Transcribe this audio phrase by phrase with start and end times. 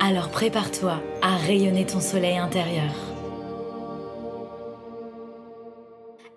[0.00, 2.94] Alors prépare-toi à rayonner ton soleil intérieur.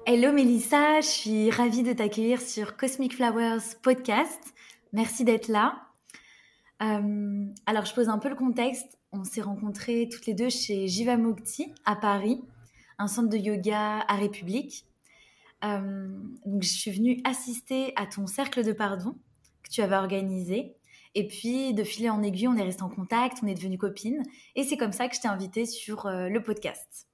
[0.08, 4.40] Hello Mélissa, je suis ravie de t'accueillir sur Cosmic Flowers Podcast.
[4.94, 5.80] Merci d'être là.
[6.82, 8.98] Euh, alors je pose un peu le contexte.
[9.12, 12.42] On s'est rencontrés toutes les deux chez Jiva Mukti à Paris,
[12.98, 14.88] un centre de yoga à République.
[15.64, 16.10] Euh,
[16.48, 19.16] donc je suis venue assister à ton cercle de pardon
[19.62, 20.76] que tu avais organisé
[21.14, 24.24] et puis, de filer en aiguille, on est resté en contact, on est devenus copines.
[24.56, 27.08] Et c'est comme ça que je t'ai invitée sur euh, le podcast.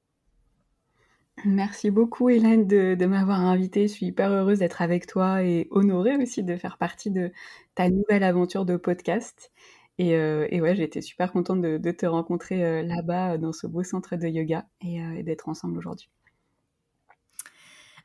[1.46, 3.88] Merci beaucoup, Hélène, de, m'avoir invitée.
[3.88, 7.32] Je suis hyper heureuse d'être avec toi et honorée aussi de faire partie de
[7.76, 9.52] ta nouvelle aventure de podcast.
[10.00, 14.16] Et, euh, ouais, j'étais super contente de, te rencontrer euh, là-bas, dans ce beau centre
[14.16, 16.10] de yoga, et, d'être ensemble aujourd'hui.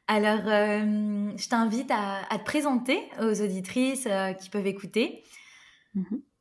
[0.09, 4.09] Alors, je t'invite à, te présenter aux auditrices
[4.41, 5.23] qui peuvent écouter.
[5.95, 6.32] Mmh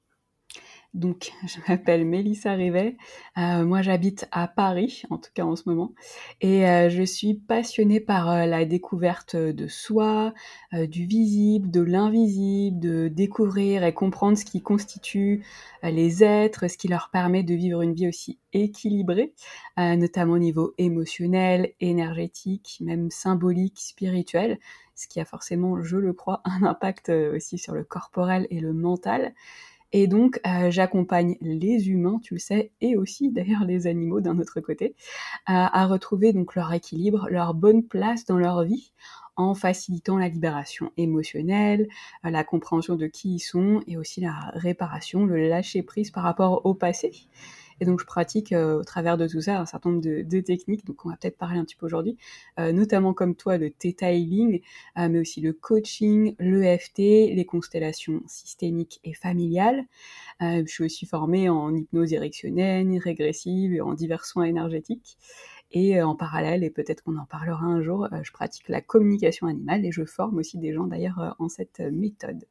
[0.93, 2.97] Donc, je m'appelle Mélissa Rivet.
[3.37, 5.93] Euh, moi, j'habite à Paris, en tout cas en ce moment.
[6.41, 10.33] Et euh, je suis passionnée par euh, la découverte de soi,
[10.73, 15.45] du visible, de l'invisible, de découvrir et comprendre ce qui constitue
[15.83, 19.33] les êtres, ce qui leur permet de vivre une vie aussi équilibrée,
[19.77, 24.59] notamment au niveau émotionnel, énergétique, même symbolique, spirituel
[24.93, 28.71] ce qui a forcément, je le crois, un impact aussi sur le corporel et le
[28.71, 29.33] mental.
[29.93, 34.39] Et donc, euh, j'accompagne les humains, tu le sais, et aussi d'ailleurs les animaux d'un
[34.39, 34.95] autre côté,
[35.45, 38.91] à retrouver donc leur équilibre, leur bonne place dans leur vie,
[39.35, 41.87] en facilitant la libération émotionnelle,
[42.25, 46.23] euh, la compréhension de qui ils sont, et aussi la réparation, le lâcher prise par
[46.23, 47.11] rapport au passé.
[47.81, 50.85] Et donc, je pratique euh, au travers de tout ça un certain nombre de, techniques,
[50.85, 52.15] donc on va peut-être parler un petit peu aujourd'hui,
[52.59, 54.61] euh, notamment comme toi, le Theta Healing,
[54.99, 59.85] euh, mais aussi le coaching, l'EFT, les constellations systémiques et familiales.
[60.39, 65.17] je suis aussi formée en hypnose directionnelle, régressive et en divers soins énergétiques.
[65.71, 69.85] Et en parallèle, et peut-être qu'on en parlera un jour, je pratique la communication animale
[69.85, 72.45] et je forme aussi des gens d'ailleurs en cette méthode.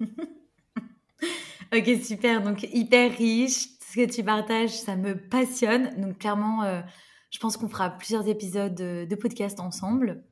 [1.72, 2.42] ok, super.
[2.42, 6.00] Donc hyper riche, ce que tu partages, ça me passionne.
[6.00, 6.80] Donc clairement, euh,
[7.30, 10.24] je pense qu'on fera plusieurs épisodes de, podcast ensemble.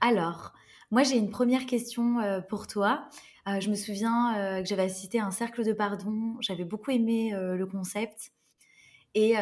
[0.00, 0.52] Alors,
[0.90, 3.08] moi j'ai une première question euh, pour toi.
[3.48, 6.36] Euh, je me souviens que j'avais assisté à un cercle de pardon.
[6.40, 8.32] J'avais beaucoup aimé le concept.
[9.14, 9.34] Et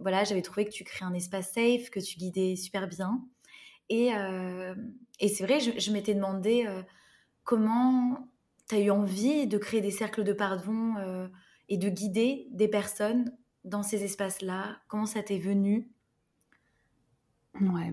[0.00, 3.20] voilà, j'avais trouvé que tu créais un espace safe, que tu guidais super bien.
[3.88, 4.10] Et,
[5.18, 6.64] et c'est vrai, je m'étais demandé
[7.42, 8.29] comment
[8.70, 10.94] tu as eu envie de créer des cercles de pardon
[11.68, 13.32] et de guider des personnes
[13.64, 14.78] dans ces espaces-là?
[14.88, 15.90] Comment ça t'est venu?
[17.60, 17.92] Ouais.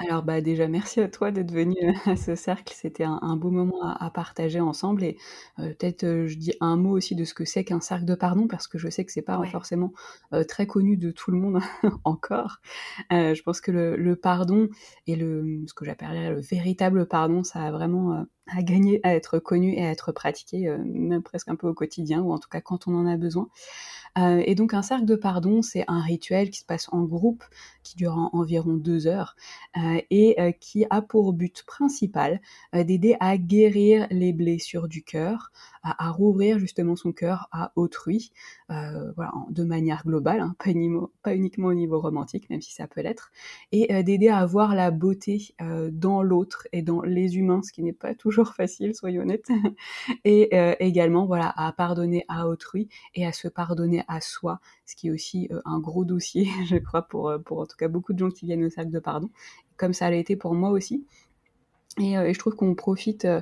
[0.00, 2.72] Alors bah déjà merci à toi d'être venu euh, à ce cercle.
[2.74, 5.18] C'était un, beau moment à, partager ensemble et
[5.60, 8.14] euh, peut-être euh, je dis un mot aussi de ce que c'est qu'un cercle de
[8.14, 9.92] pardon parce que je sais que c'est pas forcément
[10.48, 11.60] très connu de tout le monde
[12.04, 12.60] encore.
[13.10, 14.68] je pense que le, pardon
[15.06, 19.38] et le ce que j'appellerais le véritable pardon, ça a vraiment à gagner à être
[19.38, 22.60] connu et à être pratiqué même presque un peu au quotidien ou en tout cas
[22.60, 23.48] quand on en a besoin.
[24.16, 27.44] Euh, et donc un cercle de pardon, c'est un rituel qui se passe en groupe,
[27.82, 29.34] qui dure environ deux heures,
[29.76, 32.40] euh, et euh, qui a pour but principal
[32.72, 35.50] d'aider à guérir les blessures du cœur,
[35.84, 38.32] à, rouvrir justement son cœur à autrui,
[38.70, 39.12] euh,
[39.50, 40.56] de manière globale, hein,
[41.22, 43.30] pas, uniquement au niveau romantique, même si ça peut l'être,
[43.70, 47.72] et euh, d'aider à voir la beauté euh, dans l'autre et dans les humains, ce
[47.72, 49.48] qui n'est pas toujours facile, soyons honnêtes,
[50.24, 50.50] et
[50.80, 55.10] également voilà à pardonner à autrui et à se pardonner à soi, ce qui est
[55.10, 58.64] aussi un gros dossier, je crois, pour, en tout cas beaucoup de gens qui viennent
[58.64, 59.30] au cercle de pardon,
[59.76, 61.06] comme ça l'a été pour moi aussi.
[62.00, 63.40] Euh, et, je trouve qu'on profite euh,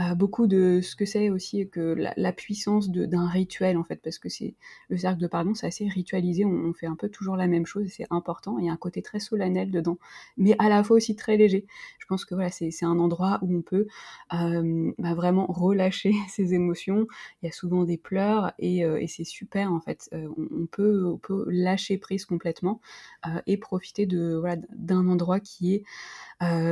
[0.00, 4.18] euh, beaucoup de ce que c'est aussi que la, puissance d'un rituel en fait, parce
[4.18, 4.54] que c'est
[4.88, 7.86] le cercle de pardon, c'est assez ritualisé, on, fait un peu toujours la même chose
[7.90, 8.58] c'est important.
[8.58, 9.98] Il y a un côté très solennel dedans,
[10.36, 11.66] mais à la fois aussi très léger.
[11.98, 13.86] Je pense que voilà, c'est un endroit où on peut
[14.30, 17.06] bah, vraiment relâcher ses émotions.
[17.42, 20.08] Il y a souvent des pleurs et, c'est super en fait.
[20.12, 22.80] On, peut, on peut lâcher prise complètement
[23.46, 25.84] et profiter de voilà d'un endroit qui est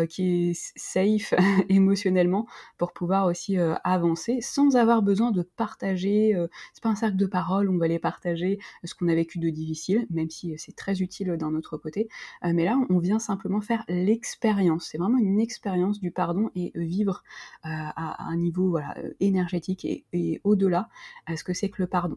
[0.07, 1.20] qui est safe
[1.69, 2.47] émotionnellement
[2.79, 6.37] pour pouvoir aussi avancer sans avoir besoin de partager.
[6.73, 9.51] c'est pas un cercle de parole, on va aller partager ce qu'on a vécu de
[9.51, 12.09] difficile, même si c'est très utile d'un autre côté.
[12.43, 14.89] mais là, on vient simplement faire l'expérience.
[14.91, 17.23] C'est vraiment une expérience du pardon et vivre
[17.63, 20.89] à un niveau voilà, énergétique et, et au-delà
[21.35, 22.17] ce que c'est que le pardon.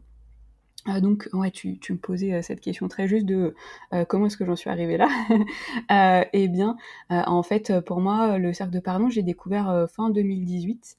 [0.85, 3.55] Ah, donc, ouais, tu, me posais euh, cette question très juste de
[3.93, 5.07] euh, comment est-ce que j'en suis arrivée là?
[5.91, 6.77] Euh, Eh bien,
[7.09, 10.97] en fait, pour moi, le cercle de pardon, j'ai découvert fin 2018.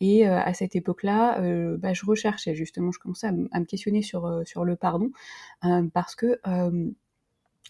[0.00, 1.40] et à cette époque-là,
[1.78, 4.26] bah, je recherchais justement, je commençais à, me questionner sur,
[4.64, 5.10] le pardon,
[5.92, 6.38] parce que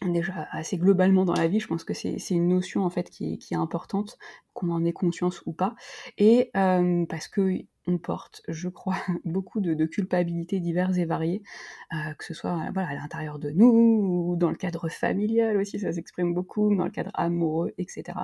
[0.03, 3.39] déjà assez globalement dans la vie, je pense que c'est une notion en fait qui
[3.51, 4.19] est importante,
[4.53, 5.75] qu'on en ait conscience ou pas,
[6.19, 11.43] et parce que on porte, je crois, beaucoup de, culpabilités diverses et variées,
[11.93, 15.93] euh, que ce soit à l'intérieur de nous, ou dans le cadre familial aussi, ça
[15.93, 18.19] s'exprime beaucoup, dans le cadre amoureux, etc.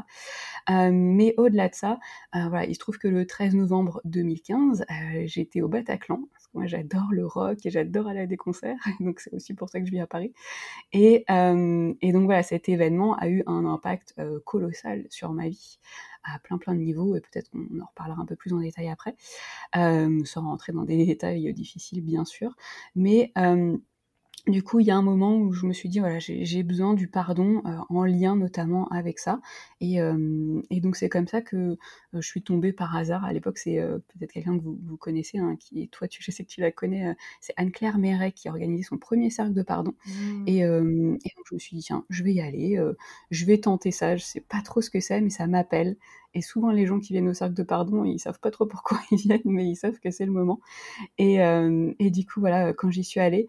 [0.71, 1.99] Euh, mais au-delà de ça,
[2.35, 4.85] euh, il se trouve que le 13 novembre 2015,
[5.25, 6.21] j'étais au Bataclan,
[6.55, 9.81] moi j'adore le rock et j'adore aller à des concerts, donc c'est aussi pour ça
[9.81, 10.33] que je vis à Paris.
[10.93, 14.15] Et, et donc voilà, cet événement a eu un impact
[14.45, 15.79] colossal sur ma vie
[16.23, 18.89] à plein plein de niveaux, et peut-être qu'on en reparlera un peu plus en détail
[18.89, 19.17] après,
[19.77, 22.55] euh, sans rentrer dans des détails difficiles bien sûr,
[22.95, 23.77] mais euh,
[24.47, 26.95] du coup, il y a un moment où je me suis dit, voilà, j'ai besoin
[26.95, 29.41] du pardon euh, en lien notamment avec ça.
[29.81, 31.77] Et, euh, et donc, c'est comme ça que euh,
[32.15, 33.25] je suis tombée par hasard.
[33.25, 36.45] À l'époque, c'est peut-être quelqu'un que vous, vous connaissez, hein, qui, toi, tu, je sais
[36.45, 39.95] que tu la connais, c'est Anne-Claire Méret qui a organisé son premier cercle de pardon.
[40.07, 40.45] Mmh.
[40.47, 42.79] Et, et, donc, je me suis dit, tiens, je vais y aller,
[43.31, 44.17] je vais tenter ça.
[44.17, 45.97] Je sais pas trop ce que c'est, mais ça m'appelle.
[46.35, 49.01] Et souvent, les gens qui viennent au cercle de pardon, ils savent pas trop pourquoi
[49.11, 50.61] ils viennent, mais ils savent que c'est le moment.
[51.19, 53.49] Et, euh, et, du coup, voilà, quand j'y suis allée,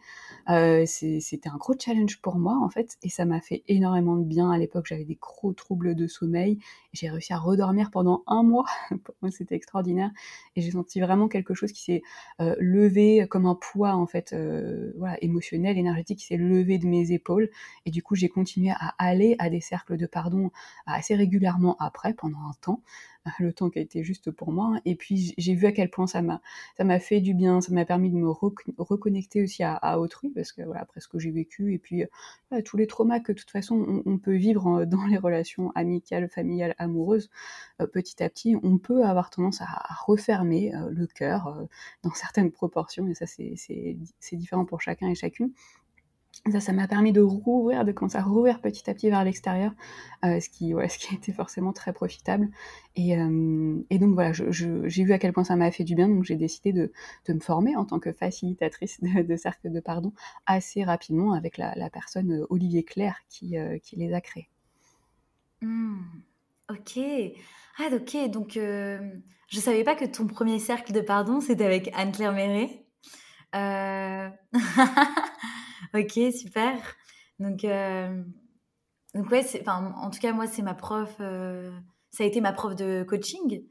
[0.50, 4.24] euh, c'était un gros challenge pour moi, en fait, et ça m'a fait énormément de
[4.24, 4.50] bien.
[4.51, 6.57] À l'époque, j'avais des gros troubles de sommeil.
[6.94, 8.66] J'ai réussi à redormir pendant un mois.
[9.04, 10.12] pour moi, c'était extraordinaire.
[10.56, 12.01] Et j'ai senti vraiment quelque chose qui s'est
[12.39, 16.88] euh, levé comme un poids, en fait, euh, voilà, émotionnel, énergétique, qui s'est levé de
[16.88, 17.50] mes épaules.
[17.86, 20.50] Et du coup, j'ai continué à aller à des cercles de pardon
[20.88, 22.70] assez régulièrement après, pendant un temps
[23.39, 24.79] le temps qui a été juste pour moi.
[24.85, 26.41] Et puis j'ai vu à quel point ça m'a
[26.77, 30.51] ça m'a fait du bien, ça m'a permis de me reconnecter aussi à, autrui parce
[30.51, 32.03] que voilà après ce que j'ai vécu et puis
[32.65, 36.75] tous les traumas que de toute façon on, peut vivre dans les relations amicales, familiales,
[36.77, 37.29] amoureuses,
[37.81, 39.67] euh, petit à petit on peut avoir tendance à,
[40.06, 41.65] refermer euh, le cœur euh,
[42.03, 43.97] dans certaines proportions et ça c'est
[44.33, 45.51] différent pour chacun et chacune.
[46.49, 49.73] Ça, ça m'a permis de rouvrir, de commencer à rouvrir petit à petit vers l'extérieur,
[50.25, 52.49] euh, ce, qui, ouais, ce qui été forcément très profitable.
[52.95, 56.23] Et, euh, donc voilà, j'ai vu à quel point ça m'a fait du bien, donc
[56.23, 56.91] j'ai décidé de,
[57.29, 60.13] me former en tant que facilitatrice de, cercle de pardon
[60.47, 63.55] assez rapidement avec la, personne euh, Olivier Claire qui,
[63.93, 64.49] les a créés.
[65.61, 65.99] Mmh.
[66.71, 66.99] ok.
[67.77, 68.31] Ah, ok.
[68.31, 72.83] Donc, je savais pas que ton premier cercle de pardon, c'était avec Anne-Claire Méret.
[75.94, 76.75] Ok, super.
[77.39, 78.24] Donc, euh,
[79.16, 81.13] donc ouais, enfin, en tout cas, moi, c'est ma prof.
[81.19, 81.72] Euh,
[82.12, 83.63] ça a été ma prof de coaching.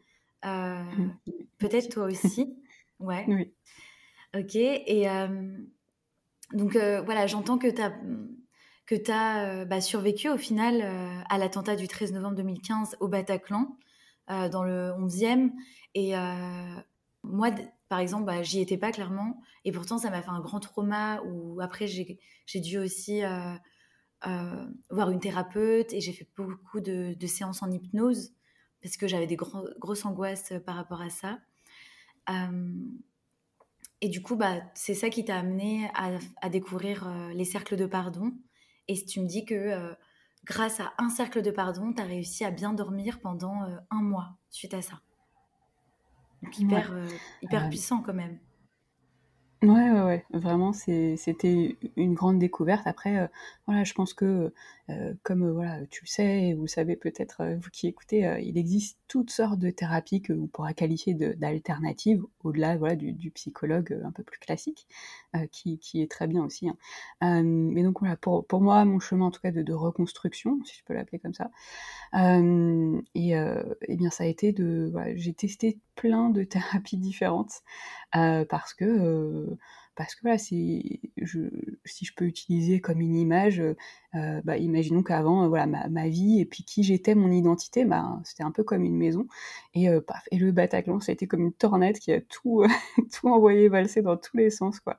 [0.45, 1.13] Euh, mmh.
[1.59, 2.57] Peut-être toi aussi.
[3.01, 3.25] Ouais.
[3.29, 3.55] Oui.
[4.39, 4.55] Ok.
[4.57, 5.07] Et
[6.53, 7.95] donc, voilà, j'entends que tu as,
[8.85, 10.83] que as bah, survécu au final
[11.31, 13.75] à l'attentat du 13 novembre 2015 au Bataclan,
[14.29, 15.51] dans le 11e.
[15.95, 16.13] Et
[17.23, 17.51] moi,
[17.91, 19.43] par exemple, bah, j'y étais pas clairement.
[19.65, 23.53] Et pourtant, ça m'a fait un grand trauma où après, j'ai dû aussi euh,
[24.29, 28.33] euh, voir une thérapeute et j'ai fait beaucoup de, séances en hypnose
[28.81, 31.41] parce que j'avais des grosses angoisses par rapport à ça.
[32.31, 32.77] Euh,
[34.01, 38.33] et du coup, bah, c'est ça qui t'a amené à, découvrir les cercles de pardon.
[38.87, 39.97] Et tu me dis que
[40.45, 44.39] grâce à un cercle de pardon, tu as réussi à bien dormir pendant un mois
[44.49, 45.01] suite à ça.
[46.43, 47.07] Donc hyper, euh,
[47.43, 48.39] hyper puissant quand même.
[49.63, 50.25] Ouais, ouais, ouais.
[50.31, 52.87] Vraiment, c'était une grande découverte.
[52.87, 53.27] Après, euh,
[53.67, 54.55] voilà, je pense que
[54.89, 58.21] euh, comme euh, voilà, tu le sais, et vous le savez peut-être, vous qui écoutez,
[58.43, 63.31] il existe toutes sortes de thérapies que vous pourrez qualifier d'alternatives, au-delà voilà, du, du,
[63.33, 64.89] psychologue un peu plus classique,
[65.53, 66.71] qui, qui, est très bien aussi.
[67.21, 67.43] Hein.
[67.43, 70.79] mais donc voilà, pour, pour, moi, mon chemin en tout cas de, de reconstruction, si
[70.79, 71.51] je peux l'appeler comme ça,
[72.15, 74.89] et, et, bien ça a été de...
[74.91, 77.63] Voilà, J'ai testé plein de thérapies différentes,
[78.13, 79.59] parce que
[80.01, 83.61] parce que si je peux utiliser comme une image,
[84.15, 88.19] euh, bah, imaginons qu'avant, euh, voilà, ma, vie et puis qui j'étais, mon identité, bah,
[88.25, 89.27] c'était un peu comme une maison.
[89.77, 92.65] Euh, et le Bataclan, ça a été comme une tornade qui a tout,
[93.13, 94.81] tout envoyé valser dans tous les sens.
[94.81, 94.97] Quoi.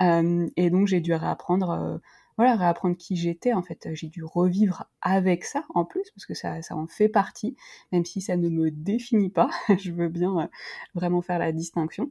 [0.00, 2.00] et donc j'ai dû réapprendre
[2.40, 3.52] voilà, réapprendre qui j'étais.
[3.52, 7.10] En fait, j'ai dû revivre avec ça en plus, parce que ça, ça en fait
[7.10, 7.54] partie,
[7.92, 9.50] même si ça ne me définit pas.
[9.78, 10.48] je veux bien
[10.94, 12.10] vraiment faire la distinction.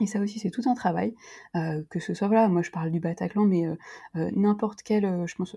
[0.00, 1.14] Et ça aussi, c'est tout un travail,
[1.54, 3.76] euh, que ce soit, voilà, moi je parle du Bataclan, mais euh,
[4.16, 5.56] euh, n'importe quel, je pense,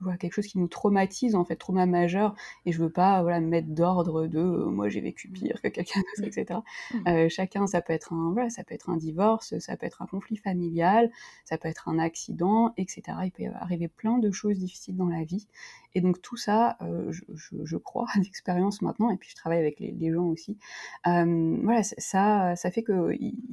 [0.00, 2.34] voilà, quelque chose qui nous traumatise, en fait, trauma majeur,
[2.64, 6.26] et je veux pas, voilà, mettre d'ordre de moi j'ai vécu pire que quelqu'un d'autre,
[6.26, 6.60] etc.
[6.94, 7.28] Mmh.
[7.28, 10.06] chacun, ça peut être un, voilà, ça peut être un divorce, ça peut être un
[10.06, 11.10] conflit familial,
[11.44, 13.02] ça peut être un accident, etc.
[13.24, 15.46] Il peut arriver plein de choses difficiles dans la vie,
[15.94, 16.78] et donc tout ça,
[17.10, 20.56] je, je, je, crois, d'expérience maintenant, et puis je travaille avec les, les gens aussi,
[21.04, 22.82] voilà, ça, ça fait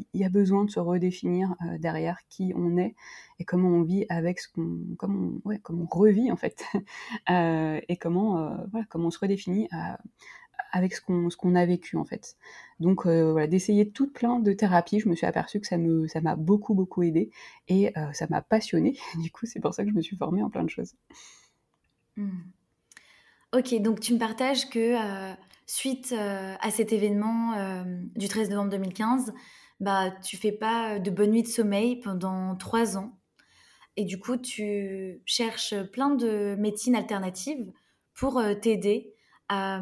[0.06, 2.96] qu'il y a besoin de se redéfinir euh, derrière qui on est
[3.40, 6.64] et comment on vit avec ce qu'on, comment, on, ouais, comment on revit en fait,
[7.30, 9.68] euh, et comment, euh, voilà, comment on se redéfinit
[10.72, 12.38] avec ce qu'on, ce qu'on a vécu en fait.
[12.80, 16.22] Donc voilà, d'essayer toute plein de thérapies, je me suis aperçue que ça me, ça
[16.22, 17.30] m'a beaucoup beaucoup aidé
[17.68, 18.98] et ça m'a passionnée.
[19.22, 20.96] Du coup, c'est pour ça que je me suis formée en plein de choses.
[22.18, 22.30] Hmm.
[23.54, 24.96] Ok, donc tu me partages que
[25.66, 27.84] suite à cet événement
[28.16, 29.34] du 13 novembre 2015,
[29.80, 33.18] bah, tu fais pas de bonne nuit de sommeil pendant trois ans.
[33.98, 37.72] Et du coup, tu cherches plein de médecines alternatives
[38.14, 39.14] pour t'aider
[39.48, 39.82] à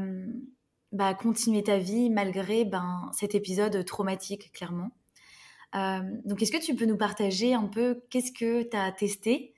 [0.92, 4.92] bah, continuer ta vie malgré ben, cet épisode traumatique, clairement.
[5.74, 9.54] donc, est-ce que tu peux nous partager un peu qu'est-ce que tu as testé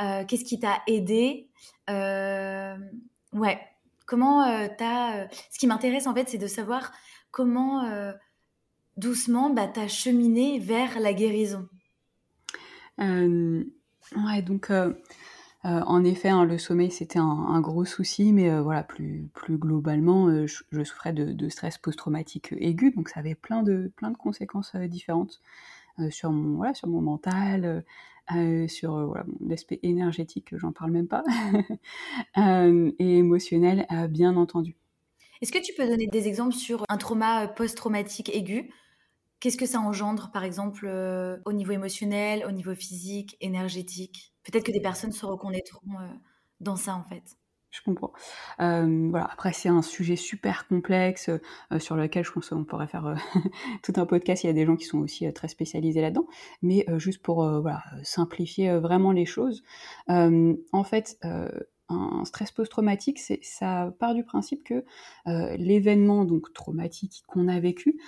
[0.00, 1.48] euh, qu'est-ce qui t'a aidé
[1.88, 2.76] euh,
[3.32, 3.58] Ouais,
[4.06, 5.28] comment euh, t'as...
[5.50, 6.92] Ce qui m'intéresse en fait, c'est de savoir
[7.30, 7.82] comment
[8.96, 11.68] doucement bah, t'as cheminé vers la guérison.
[12.98, 14.70] ouais, donc...
[15.62, 20.84] en effet, hein, le sommeil c'était un, gros souci, mais voilà, plus, plus globalement, je,
[20.84, 25.40] souffrais de, stress post-traumatique aigu, donc ça avait plein de, plein de conséquences différentes
[26.10, 27.84] sur, mon, voilà, sur mon mental,
[28.34, 29.14] euh, sur euh,
[29.46, 31.22] l'aspect énergétique, j'en parle même pas,
[32.38, 34.74] euh, et émotionnel, bien entendu.
[35.40, 38.72] Est-ce que tu peux donner des exemples sur un trauma post-traumatique aigu?
[39.40, 40.86] Qu'est-ce que ça engendre, par exemple,
[41.44, 44.34] au niveau émotionnel, au niveau physique, énergétique?
[44.44, 45.80] Peut-être que des personnes se reconnaîtront
[46.60, 47.36] dans ça, en fait
[47.76, 48.12] je comprends.
[48.60, 49.26] Euh, voilà.
[49.30, 53.14] Après, c'est un sujet super complexe euh, sur lequel je pense qu'on pourrait faire euh,
[53.82, 54.44] tout un podcast.
[54.44, 56.26] Il y a des gens qui sont aussi très spécialisés là-dedans.
[56.62, 57.48] Mais juste pour
[58.02, 59.62] simplifier vraiment les choses,
[60.08, 61.18] en fait,
[61.88, 64.84] un stress post-traumatique, ça part du principe que
[65.56, 68.00] l'événement donc traumatique qu'on a vécu,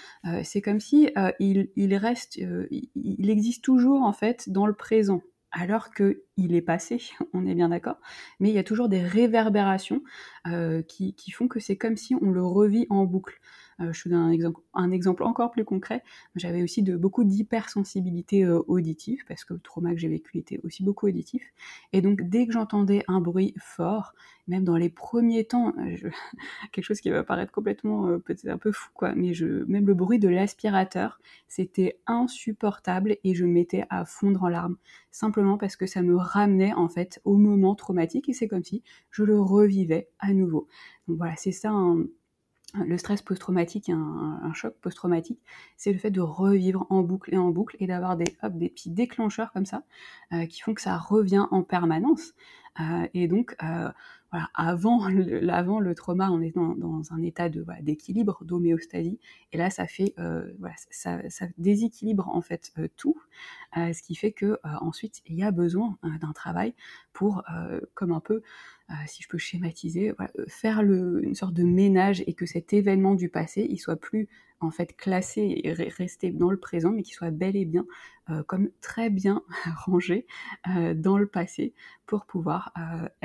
[0.43, 5.91] c'est comme si il, il, reste, il existe toujours en fait dans le présent alors
[5.93, 7.01] qu'il est passé,
[7.33, 7.99] on est bien d'accord,
[8.41, 10.03] mais il y a toujours des réverbérations
[10.47, 13.41] euh, qui, font que c'est comme si on le revit en boucle.
[13.81, 16.03] Euh, je te donne un exemple, encore plus concret.
[16.35, 20.83] J'avais aussi beaucoup d'hypersensibilité euh, auditive, parce que le trauma que j'ai vécu était aussi
[20.83, 21.43] beaucoup auditif.
[21.93, 24.15] Et donc, dès que j'entendais un bruit fort,
[24.49, 26.11] même dans les premiers temps, euh,
[26.73, 29.33] quelque chose qui va paraître complètement peut-être un peu fou, quoi, mais
[29.67, 34.77] même le bruit de l'aspirateur, c'était insupportable et je me mettais à fondre en larmes,
[35.11, 38.83] simplement parce que ça me ramenait en fait au moment traumatique et c'est comme si
[39.11, 40.67] je le revivais à nouveau.
[41.07, 41.71] Donc voilà, c'est ça
[42.75, 45.41] le stress post-traumatique, un, choc post-traumatique,
[45.77, 48.91] c'est le fait de revivre en boucle et en boucle et d'avoir des, des petits
[48.91, 49.85] déclencheurs comme ça
[50.33, 52.35] euh, qui font que ça revient en permanence.
[52.81, 53.89] Euh, et donc, euh,
[54.31, 59.19] voilà, avant le, le trauma, on est dans, un état de voilà, d'équilibre, d'homéostasie,
[59.53, 60.15] et là, ça fait,
[60.59, 63.17] voilà, ça, ça, déséquilibre en fait tout,
[63.75, 66.75] ce qui fait que ensuite, il y a besoin d'un travail
[67.15, 67.43] pour,
[67.95, 68.43] comme un peu euh,
[69.07, 73.29] si je peux schématiser, euh, faire une sorte de ménage et que cet événement du
[73.29, 74.29] passé, il soit plus
[74.61, 77.87] en fait classé et resté dans le présent, mais qu'il soit bel et bien
[78.31, 79.43] euh, comme très bien
[79.87, 80.27] rangé
[80.67, 81.75] dans le passé
[82.07, 82.73] pour pouvoir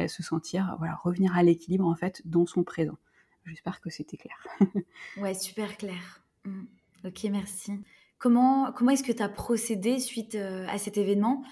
[0.07, 2.97] se sentir, revenir à l'équilibre en fait dans son présent.
[3.45, 4.45] J'espère que c'était clair.
[5.17, 6.23] ouais, super clair.
[6.45, 6.63] Mmh.
[7.05, 7.73] Ok, merci.
[8.19, 11.43] Comment, comment est-ce que tu as procédé suite à cet événement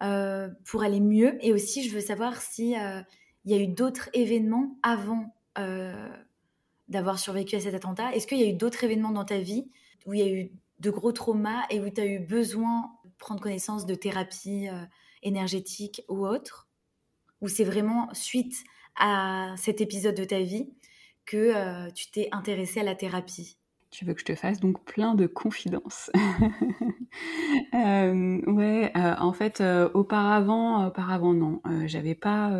[0.00, 1.36] pour aller mieux?
[1.44, 2.74] Et aussi, je veux savoir si
[3.46, 6.10] il y a eu d'autres événements avant euh,
[6.88, 8.14] d'avoir survécu à cet attentat?
[8.14, 9.70] Est-ce qu'il y a eu d'autres événements dans ta vie
[10.04, 13.10] où il y a eu de gros traumas et où tu as eu besoin de
[13.18, 14.84] prendre connaissance de thérapie euh,
[15.22, 16.68] énergétique ou autre
[17.40, 18.64] Ou c'est vraiment suite
[18.96, 20.74] à cet épisode de ta vie
[21.24, 23.58] que euh, tu t'es intéressé à la thérapie?
[23.96, 26.10] Tu veux que je te fasse donc plein de confidences.
[27.74, 32.50] euh, ouais, euh, en fait, euh, auparavant, auparavant non, j'avais pas,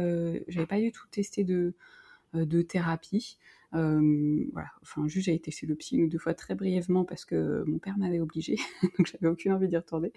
[0.49, 1.75] j'avais pas du tout testé de,
[2.33, 3.37] de thérapie.
[3.71, 7.65] voilà, enfin, juste j'ai été chez le psy une deux fois très brièvement parce que
[7.67, 8.57] mon père m'avait obligé,
[8.97, 10.15] donc j'avais aucune envie d'y retourner.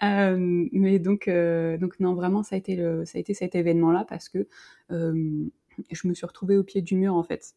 [0.00, 4.28] mais donc, donc non, vraiment, ça a été, le, ça a été cet événement-là parce
[4.28, 4.46] que
[4.88, 7.56] je me suis retrouvée au pied du mur en fait.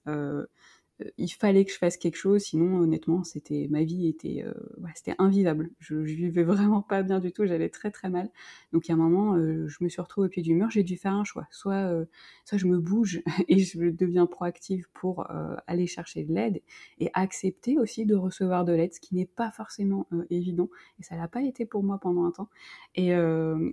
[1.02, 4.54] Euh, il fallait que je fasse quelque chose, sinon honnêtement, c'était ma vie était, euh,
[4.96, 5.72] c'était invivable.
[5.80, 8.30] Je, je, vivais vraiment pas bien du tout, j'allais très très mal.
[8.74, 10.70] Donc il y a un moment, euh, je me suis retrouvée au pied du mur,
[10.70, 11.48] j'ai dû faire un choix.
[11.52, 12.06] Soit,
[12.46, 15.28] soit je me bouge et je deviens proactive pour
[15.68, 16.62] aller chercher de l'aide
[17.00, 20.70] et accepter aussi de recevoir de l'aide, ce qui n'est pas forcément évident.
[21.00, 22.50] Et ça l'a pas été pour moi pendant un temps.
[22.96, 23.10] Et,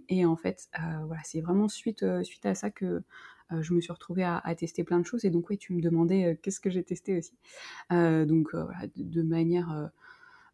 [0.08, 0.68] et en fait,
[1.06, 3.00] voilà, c'est vraiment suite suite à ça que euh,
[3.60, 5.24] je me suis retrouvée à, tester plein de choses.
[5.24, 7.34] Et donc, oui, tu me demandais euh, qu'est-ce que j'ai testé aussi.
[7.92, 9.90] Euh, donc, voilà, de, manière,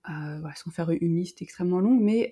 [0.07, 2.31] sans faire une liste extrêmement longue, mais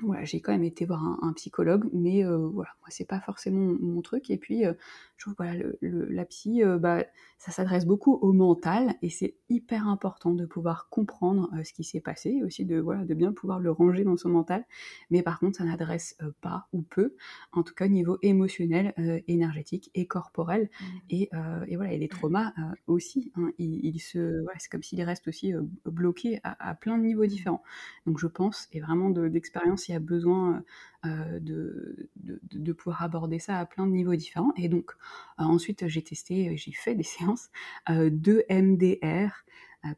[0.00, 4.00] voilà, j'ai quand même été voir un, psychologue, mais voilà, moi c'est pas forcément mon,
[4.00, 4.30] truc.
[4.30, 7.04] Et puis, je trouve voilà, le, la psy, bah,
[7.38, 12.00] ça s'adresse beaucoup au mental, et c'est hyper important de pouvoir comprendre ce qui s'est
[12.00, 14.64] passé, et aussi de voilà, de bien pouvoir le ranger dans son mental.
[15.10, 17.14] Mais par contre, ça n'adresse pas ou peu,
[17.52, 18.94] en tout cas au niveau émotionnel,
[19.28, 20.70] énergétique et corporel.
[20.80, 20.84] Mmh.
[21.10, 21.30] Et,
[21.68, 22.52] et, voilà, et les traumas
[22.86, 25.52] aussi, hein, ils, se, voilà, c'est comme s'ils restent aussi
[25.84, 27.62] bloqués à, à, plein de niveaux différents.
[28.06, 30.64] Donc je pense, et vraiment d'expérience s'il y a besoin
[31.04, 34.52] euh, de, de, pouvoir aborder ça à plein de niveaux différents.
[34.56, 34.92] Et donc,
[35.40, 37.50] euh, ensuite, j'ai testé, j'ai fait des séances
[37.90, 39.32] euh, de MDR.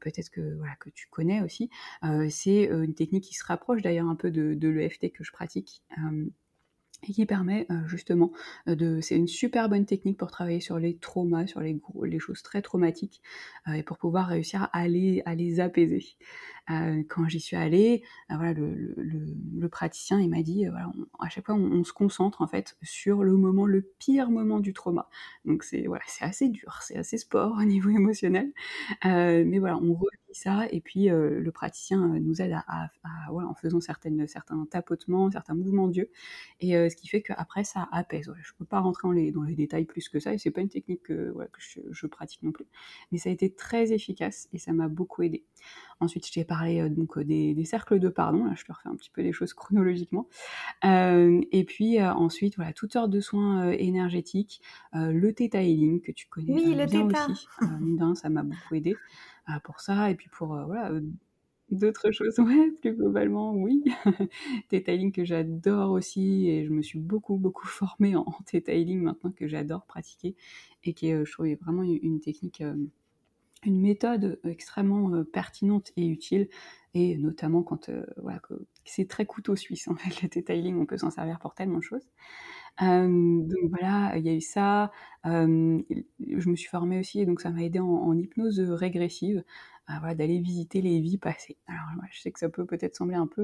[0.01, 1.69] Peut-être que, voilà, que tu connais aussi.
[2.31, 5.83] c'est une technique qui se rapproche d'ailleurs un peu de, l'EFT que je pratique
[7.07, 8.33] et qui permet justement
[8.67, 9.03] de...
[9.03, 12.63] C'est une super bonne technique pour travailler sur les traumas, sur les, les choses très
[12.63, 13.21] traumatiques,
[13.75, 16.17] et pour pouvoir réussir à à les apaiser.
[16.71, 20.91] Euh, quand j'y suis allée, euh, voilà, le, praticien, il m'a dit, euh, voilà,
[21.21, 24.73] à chaque fois, on, se concentre en fait sur le moment, le pire moment du
[24.73, 25.09] trauma.
[25.45, 28.53] Donc c'est voilà, c'est assez dur, c'est assez sport au niveau émotionnel,
[29.05, 32.91] mais voilà, on revit ça et puis le praticien nous aide à,
[33.31, 34.17] voilà, en faisant certains
[34.71, 36.11] tapotements, certains mouvements d'yeux,
[36.61, 38.33] et ce qui fait qu'après ça apaise.
[38.43, 40.61] je peux pas rentrer dans les, dans les détails plus que ça, et c'est pas
[40.61, 42.67] une technique que, voilà, que je, je, pratique non plus,
[43.13, 45.45] mais ça a été très efficace et ça m'a beaucoup aidé.
[46.01, 48.45] Ensuite, j'ai parlé euh, donc euh, des, cercles de pardon.
[48.45, 50.29] Là, je te refais un petit peu les choses chronologiquement.
[50.85, 54.61] Euh, et puis ensuite, voilà, toute sorte de soins énergétiques,
[54.93, 57.47] le Theta Healing que tu connais oui, le bien aussi.
[58.15, 58.95] ça m'a beaucoup aidé
[59.65, 60.11] pour ça.
[60.11, 60.93] Et puis pour voilà
[61.71, 63.83] d'autres choses, ouais, plus globalement, oui.
[64.69, 69.01] Theta Healing que j'adore aussi, et je me suis beaucoup, beaucoup formée en, Theta Healing
[69.01, 70.37] maintenant que j'adore pratiquer,
[70.85, 72.63] et qui est, je trouve, vraiment une, technique
[73.67, 76.49] une méthode extrêmement pertinente et utile,
[76.95, 77.91] et notamment quand
[78.23, 78.41] voilà,
[78.85, 81.83] c'est très couteau suisse en fait, le detailing, on peut s'en servir pour tellement de
[81.83, 82.07] choses.
[82.81, 84.91] donc voilà, il y a eu ça.
[85.25, 89.45] je me suis formée aussi, et donc ça m'a aidé en hypnose régressive.
[89.87, 91.59] Ah, d'aller visiter les vies passées.
[91.67, 93.43] Alors je sais que ça peut peut-être sembler un peu,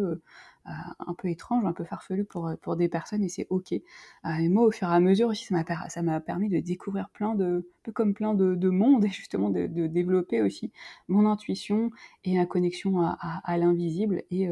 [0.67, 3.75] euh, un peu étrange, un peu farfelu pour, euh, pour des personnes et c'est ok.
[3.75, 7.35] Euh, et moi au fur et à mesure aussi ça m'a, permis de découvrir plein
[7.35, 10.73] de, un peu comme plein de, de mondes et justement de, développer aussi
[11.09, 11.91] mon intuition
[12.25, 14.49] et ma connexion à, à, l'invisible et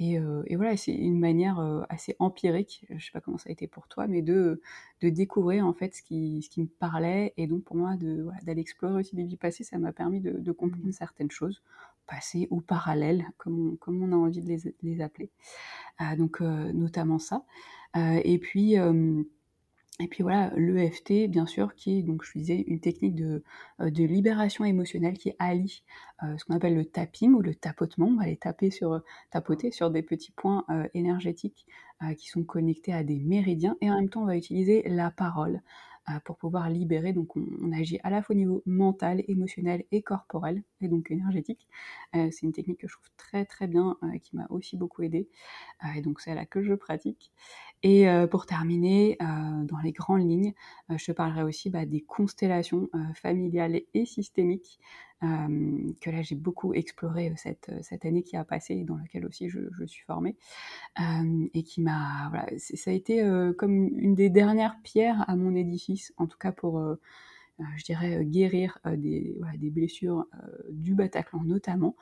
[0.00, 3.52] euh, et, voilà, c'est une manière euh, assez empirique, je sais pas comment ça a
[3.52, 4.60] été pour toi, mais de,
[5.00, 7.34] de découvrir en fait ce qui, ce qui me parlait.
[7.36, 7.96] Et donc pour moi,
[8.42, 10.92] d'aller explorer aussi des vies passées, ça m'a permis de, comprendre mmh.
[10.92, 11.62] certaines choses,
[12.06, 15.30] passées ou parallèles, comme on, comme on a envie de les, les appeler.
[16.00, 17.44] Euh, donc notamment ça.
[17.96, 18.76] et puis
[20.00, 23.42] et puis voilà, l'EFT, bien sûr, qui est, donc je disais, une technique de,
[23.80, 25.82] euh, de libération émotionnelle qui allie
[26.22, 28.06] euh, ce qu'on appelle le tapping ou le tapotement.
[28.06, 29.00] On va aller taper sur,
[29.32, 31.66] tapoter sur des petits points euh, énergétiques
[32.16, 33.76] qui sont connectés à des méridiens.
[33.80, 35.60] Et en même temps, on va utiliser la parole
[36.24, 37.12] pour pouvoir libérer.
[37.12, 41.68] Donc on, agit à la fois au niveau mental, émotionnel et corporel, et donc énergétique.
[42.16, 45.02] Euh, c'est une technique que je trouve très très bien, euh, qui m'a aussi beaucoup
[45.02, 45.28] aidé.
[45.84, 47.32] Euh, et donc c'est là que je pratique.
[47.84, 50.52] Et pour terminer, dans les grandes lignes,
[50.88, 54.80] je parlerai aussi bah, des constellations familiales et systémiques
[55.20, 59.60] que là j'ai beaucoup exploré cette, cette année qui a passé, dans laquelle aussi je,
[59.72, 60.36] je suis formée,
[61.54, 63.28] et qui m'a, voilà, ça a été
[63.58, 66.80] comme une des dernières pierres à mon édifice, en tout cas pour,
[67.76, 70.26] je dirais, guérir des, voilà, des blessures
[70.70, 71.96] du Bataclan notamment.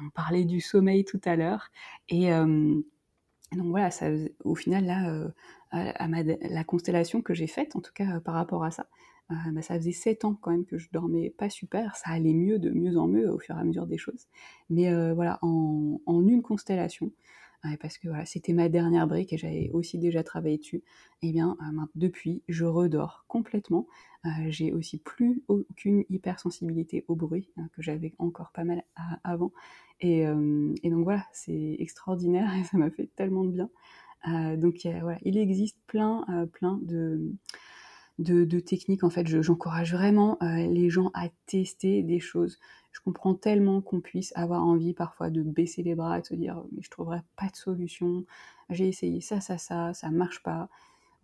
[0.00, 1.70] On parlait du sommeil tout à l'heure,
[2.08, 4.10] et donc voilà, ça,
[4.44, 5.32] au final là,
[5.72, 8.88] la constellation que j'ai faite, en tout cas par rapport à ça,
[9.30, 12.34] euh, bah, ça faisait 7 ans quand même que je dormais pas super, ça allait
[12.34, 14.26] mieux, de mieux en mieux au fur et à mesure des choses.
[14.70, 17.12] Mais euh, voilà, en, une constellation,
[17.80, 20.82] parce que voilà, c'était ma dernière brique et j'avais aussi déjà travaillé dessus.
[21.22, 21.56] Et eh bien,
[21.96, 23.86] depuis, je redors complètement.
[24.48, 28.84] j'ai aussi plus aucune hypersensibilité au bruit que j'avais encore pas mal
[29.24, 29.52] avant.
[30.00, 33.70] Et, et, donc voilà, c'est extraordinaire et ça m'a fait tellement de bien.
[34.56, 37.32] donc voilà, il existe plein, plein de
[38.18, 39.04] de, techniques.
[39.04, 42.58] En fait, j'encourage vraiment euh, les gens à tester des choses.
[42.92, 46.34] Je comprends tellement qu'on puisse avoir envie parfois de baisser les bras et de se
[46.34, 48.24] dire mais je trouverai pas de solution.
[48.70, 50.68] J'ai essayé ça, ça, ça, ça marche pas.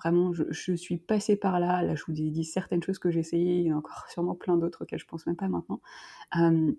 [0.00, 1.82] Vraiment, je, suis passée par là.
[1.82, 3.60] Là, je vous ai dit certaines choses que j'ai essayées.
[3.60, 5.80] Il y en a encore sûrement plein d'autres auxquelles je pense même pas maintenant.
[6.36, 6.72] Euh,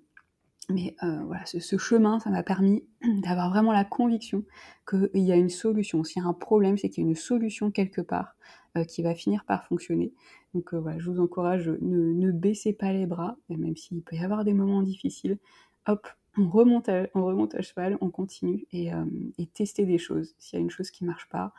[0.69, 2.83] mais euh, voilà, ce, chemin, ça m'a permis
[3.23, 4.43] d'avoir vraiment la conviction
[4.89, 6.03] qu'il y a une solution.
[6.03, 8.35] S'il y a un problème, c'est qu'il y a une solution quelque part
[8.77, 10.13] euh, qui va finir par fonctionner.
[10.53, 14.15] Donc euh, voilà, je vous encourage, ne, ne baissez pas les bras, même s'il peut
[14.15, 15.37] y avoir des moments difficiles.
[15.87, 18.89] Hop, on remonte à, on remonte à cheval, on continue et,
[19.37, 20.35] et testez des choses.
[20.39, 21.53] S'il y a une chose qui ne marche pas,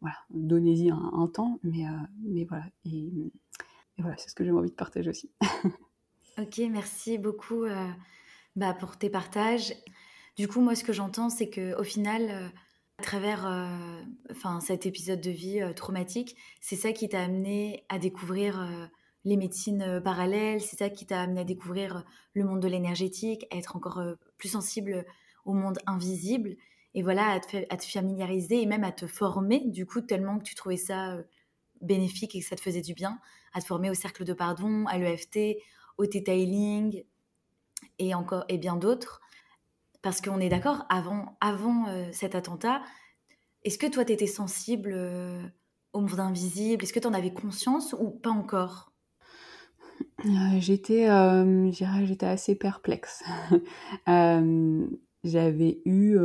[0.00, 1.84] voilà, donnez-y un, temps, mais,
[2.48, 2.64] voilà.
[2.86, 3.08] Et,
[3.98, 5.30] et voilà, c'est ce que j'ai envie de partager aussi.
[6.38, 7.66] ok, merci beaucoup
[8.56, 9.74] bah, pour tes partages.
[10.36, 12.48] Du coup, moi, ce que j'entends, c'est que au final, euh,
[12.98, 17.84] à travers euh, enfin, cet épisode de vie euh, traumatique, c'est ça qui t'a amené
[17.88, 18.90] à découvrir
[19.24, 23.56] les médecines parallèles, c'est ça qui t'a amené à découvrir le monde de l'énergétique, à
[23.56, 24.02] être encore
[24.36, 25.04] plus sensible
[25.44, 26.56] au monde invisible,
[26.94, 30.38] et voilà, à te, à te, familiariser et même à te former, du coup, tellement
[30.38, 31.18] que tu trouvais ça
[31.80, 33.18] bénéfique et que ça te faisait du bien,
[33.54, 35.56] à te former au cercle de pardon, à l'EFT,
[35.98, 37.04] au T-Tailing,
[38.02, 39.20] et encore et bien d'autres.
[40.02, 42.82] Parce qu'on est d'accord, avant, avant euh, cet attentat,
[43.62, 45.40] est-ce que toi, tu étais sensible euh,
[45.92, 46.82] au monde invisible?
[46.82, 48.92] Est-ce que tu en avais conscience ou pas encore?
[50.24, 51.08] Euh, J'étais
[51.70, 53.22] j'étais assez perplexe.
[55.24, 56.18] J'avais eu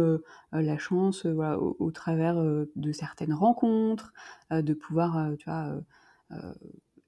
[0.52, 4.12] la chance, au, au, travers de certaines rencontres,
[4.50, 5.76] de pouvoir, tu vois,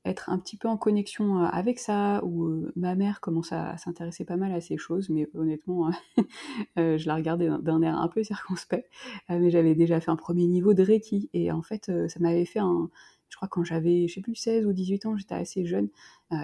[0.05, 3.77] être un petit peu en connexion euh, avec ça, ou euh, ma mère commence à,
[3.77, 5.89] s'intéresser pas mal à ces choses, mais honnêtement,
[6.77, 8.89] euh, je la regardais d'un air un peu circonspect,
[9.29, 12.59] mais j'avais déjà fait un premier niveau de Reiki, et en fait, ça m'avait fait
[12.59, 12.89] un,
[13.29, 15.89] je crois quand j'avais, je sais plus, 16 ou 18 ans, j'étais assez jeune,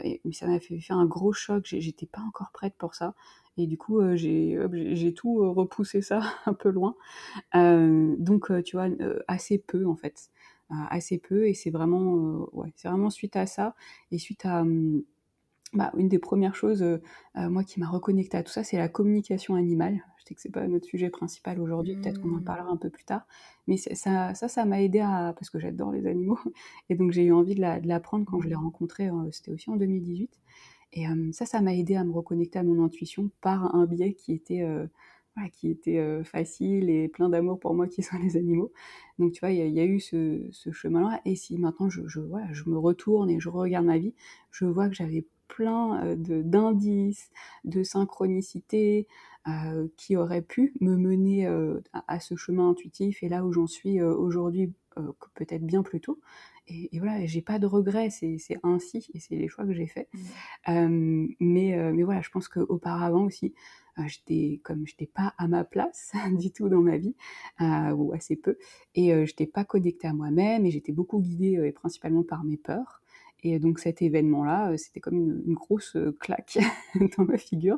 [0.03, 3.15] et, mais ça m'avait fait, fait, un gros choc, j'étais pas encore prête pour ça,
[3.57, 6.95] et du coup, j'ai tout repoussé ça un peu loin,
[7.53, 8.89] donc tu vois,
[9.27, 10.29] assez peu en fait
[10.69, 13.75] assez peu et c'est vraiment, euh, ouais, c'est vraiment suite à ça
[14.11, 15.03] et suite à hum,
[15.73, 17.01] bah, une des premières choses, euh,
[17.37, 20.03] euh, moi, qui m'a reconnecté à tout ça, c'est la communication animale.
[20.17, 22.43] Je sais que c'est pas notre sujet principal aujourd'hui, peut-être qu'on en mmh.
[22.45, 23.27] parlera un peu plus tard,
[23.67, 26.39] mais ça, ça, ça m'a aidé à, parce que j'adore les animaux,
[26.89, 30.39] et donc j'ai eu envie de l'apprendre quand je l'ai rencontré, c'était aussi en 2018,
[30.93, 34.33] et ça, ça m'a aidé à me reconnecter à mon intuition par un biais qui
[34.33, 34.65] était
[35.51, 38.71] qui était facile et plein d'amour pour moi qui sont les animaux.
[39.19, 41.21] Donc tu vois, il y, a eu ce, chemin-là.
[41.25, 42.19] Et si maintenant je, je,
[42.51, 44.13] je me retourne et je regarde ma vie,
[44.51, 47.29] je vois que j'avais plein d'indices,
[47.63, 49.07] de, synchronicité
[49.95, 51.47] qui auraient pu me mener
[52.07, 54.73] à, ce chemin intuitif et là où j'en suis aujourd'hui,
[55.35, 56.19] peut-être bien plus tôt.
[56.67, 59.87] Et, et voilà, j'ai pas de regrets, c'est ainsi et c'est les choix que j'ai
[59.87, 60.09] faits.
[60.67, 61.27] Mmh.
[61.39, 63.53] mais, mais voilà, je pense qu'auparavant aussi,
[64.07, 67.15] j'étais comme j'étais pas à ma place du tout dans ma vie
[67.61, 68.57] euh, ou assez peu
[68.93, 73.01] et je j'étais pas connectée à moi-même et j'étais beaucoup guidée principalement par mes peurs
[73.43, 76.57] et donc cet événement-là, c'était comme une, grosse claque
[77.17, 77.77] dans ma figure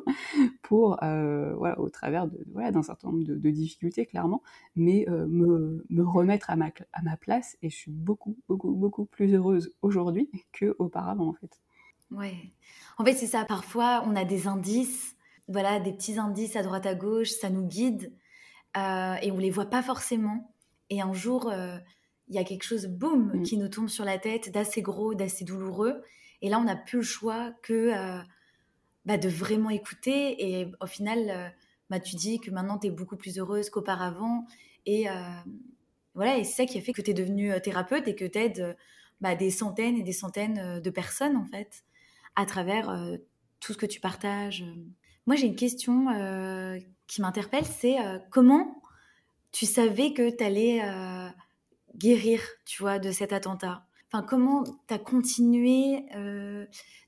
[0.62, 4.42] pour, voilà, au travers de, voilà, d'un certain nombre de, difficultés, clairement,
[4.76, 7.58] mais me, me, remettre à ma, à ma place.
[7.60, 11.60] Et je suis beaucoup, beaucoup, beaucoup plus heureuse aujourd'hui qu'auparavant, en fait.
[12.10, 12.52] Ouais.
[12.96, 13.44] En fait, c'est ça.
[13.44, 15.16] Parfois, on a des indices
[15.48, 18.12] voilà, des petits indices à droite à gauche, ça nous guide
[18.76, 20.52] euh, et on les voit pas forcément.
[20.90, 21.78] Et un jour, euh,
[22.28, 23.42] il y a quelque chose, boum, mm.
[23.42, 26.02] qui nous tombe sur la tête, d'assez gros, d'assez douloureux.
[26.42, 28.22] Et là, on n'a plus le choix que euh,
[29.06, 30.60] bah, de vraiment écouter.
[30.60, 31.54] Et au final,
[31.88, 34.46] bah, tu dis que maintenant, tu es beaucoup plus heureuse qu'auparavant.
[34.86, 35.06] Et
[36.14, 38.38] voilà, et c'est ça qui a fait que tu es devenue thérapeute et que tu
[38.38, 38.76] aides
[39.20, 41.84] bah, des centaines et des centaines de personnes, en fait,
[42.36, 43.18] à travers
[43.60, 44.64] tout ce que tu partages.
[45.28, 48.80] Moi, j'ai une question euh, qui m'interpelle, c'est euh, comment
[49.52, 51.28] tu savais que tu allais euh,
[51.96, 53.84] guérir, tu vois, de cet attentat?
[54.10, 56.06] Enfin, comment tu as continué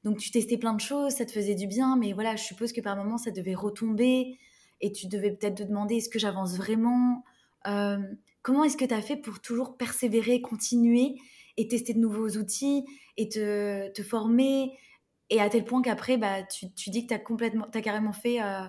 [0.05, 2.75] Donc, tu testais plein de choses, ça te faisait du bien, mais voilà, je suppose
[2.75, 4.37] que par moment, ça devait retomber
[4.83, 7.25] et tu devais peut-être te demander est-ce que j'avance vraiment?
[7.65, 11.15] Comment est-ce que tu as fait pour toujours persévérer, continuer
[11.57, 12.85] et tester de nouveaux outils
[13.17, 14.73] et te, te former?
[15.31, 18.43] Et à tel point qu'après, bah, tu, tu, dis que tu as, as carrément fait
[18.43, 18.63] euh,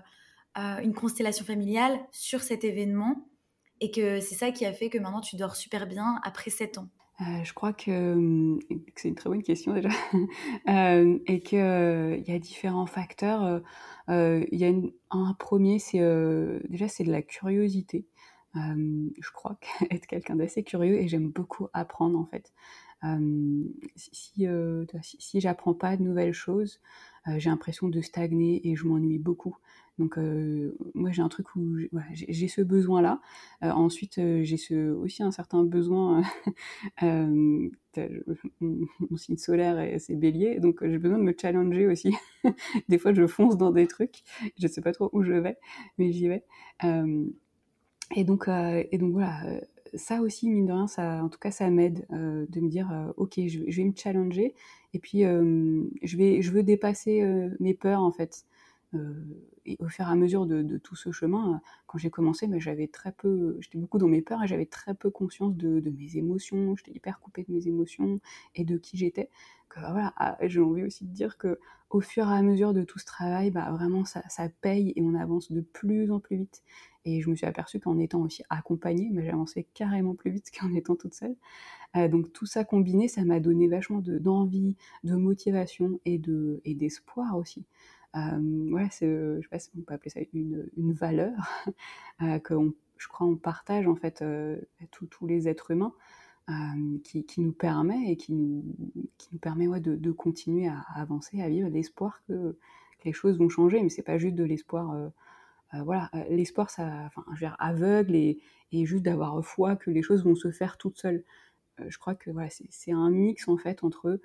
[0.58, 3.28] euh, une constellation familiale sur cet événement.
[3.82, 6.78] et que c'est ça qui a fait que maintenant tu dors super bien après 7
[6.78, 6.88] ans
[7.20, 8.58] euh, je crois que,
[8.96, 9.90] c'est une très bonne question déjà,
[11.28, 13.62] et qu'il il y a différents facteurs.
[14.08, 14.72] Il y a
[15.12, 16.00] un premier, c'est
[16.68, 18.08] déjà c'est de la curiosité.
[18.56, 19.60] je crois
[19.92, 22.52] être quelqu'un d'assez curieux et j'aime beaucoup apprendre en fait.
[23.96, 24.48] Si, si,
[25.20, 26.80] si j'apprends pas de nouvelles choses,
[27.38, 29.58] j'ai l'impression de stagner et je m'ennuie beaucoup.
[30.00, 30.18] Donc
[30.96, 31.78] moi j'ai un truc où
[32.12, 33.22] j'ai ce besoin-là.
[33.62, 36.24] ensuite j'ai aussi un certain besoin,
[37.02, 37.70] mon
[39.18, 42.16] signe solaire c'est bélier, donc j'ai besoin de me challenger aussi.
[42.90, 44.24] des fois je fonce dans des trucs,
[44.58, 45.58] je ne sais pas trop où je vais,
[46.00, 46.44] mais j'y vais.
[48.16, 49.44] et donc voilà,
[49.94, 53.34] ça aussi, mine de rien, ça, en tout cas, ça m'aide de me dire, ok,
[53.48, 54.54] je, vais me challenger,
[54.94, 57.24] et puis je, vais, je veux dépasser
[57.60, 58.46] mes peurs, en fait.
[59.66, 62.88] Et au fur et à mesure de, tout ce chemin, quand j'ai commencé, mais j'avais
[62.88, 66.76] très peu, j'étais beaucoup dans mes peurs et j'avais très peu conscience de, mes émotions,
[66.76, 68.20] j'étais hyper coupée de mes émotions
[68.56, 69.30] et de qui j'étais.
[69.76, 73.00] voilà, ah, j'ai envie aussi de dire que au fur et à mesure de tout
[73.00, 76.64] ce travail, bah, vraiment ça, ça paye et on avance de plus en plus vite.
[77.04, 80.96] Et je me suis aperçue qu'en étant aussi accompagnée, j'avançais carrément plus vite qu'en étant
[80.96, 81.36] toute seule.
[81.98, 86.74] Euh, donc tout ça combiné, ça m'a donné vachement d'envie, de, motivation et de et
[86.74, 87.66] d'espoir aussi.
[88.16, 91.32] Euh, ouais, je sais pas si on peut appeler ça une, une valeur
[92.22, 92.54] euh, que
[92.98, 94.58] je crois on partage en fait euh,
[94.92, 95.94] tous les êtres humains.
[96.50, 98.66] Euh, qui, qui, nous permet et qui nous,
[99.18, 102.58] qui nous permet ouais, de, de, continuer à, avancer, à vivre l'espoir que,
[103.06, 103.82] les choses vont changer.
[103.82, 105.10] Mais c'est pas juste de l'espoir euh,
[105.74, 108.40] euh, voilà, euh, l'espoir, ça, enfin, je veux dire, aveugle et,
[108.72, 111.24] et juste d'avoir foi que les choses vont se faire toutes seules.
[111.80, 114.20] Euh, je crois que voilà, c'est un mix en fait entre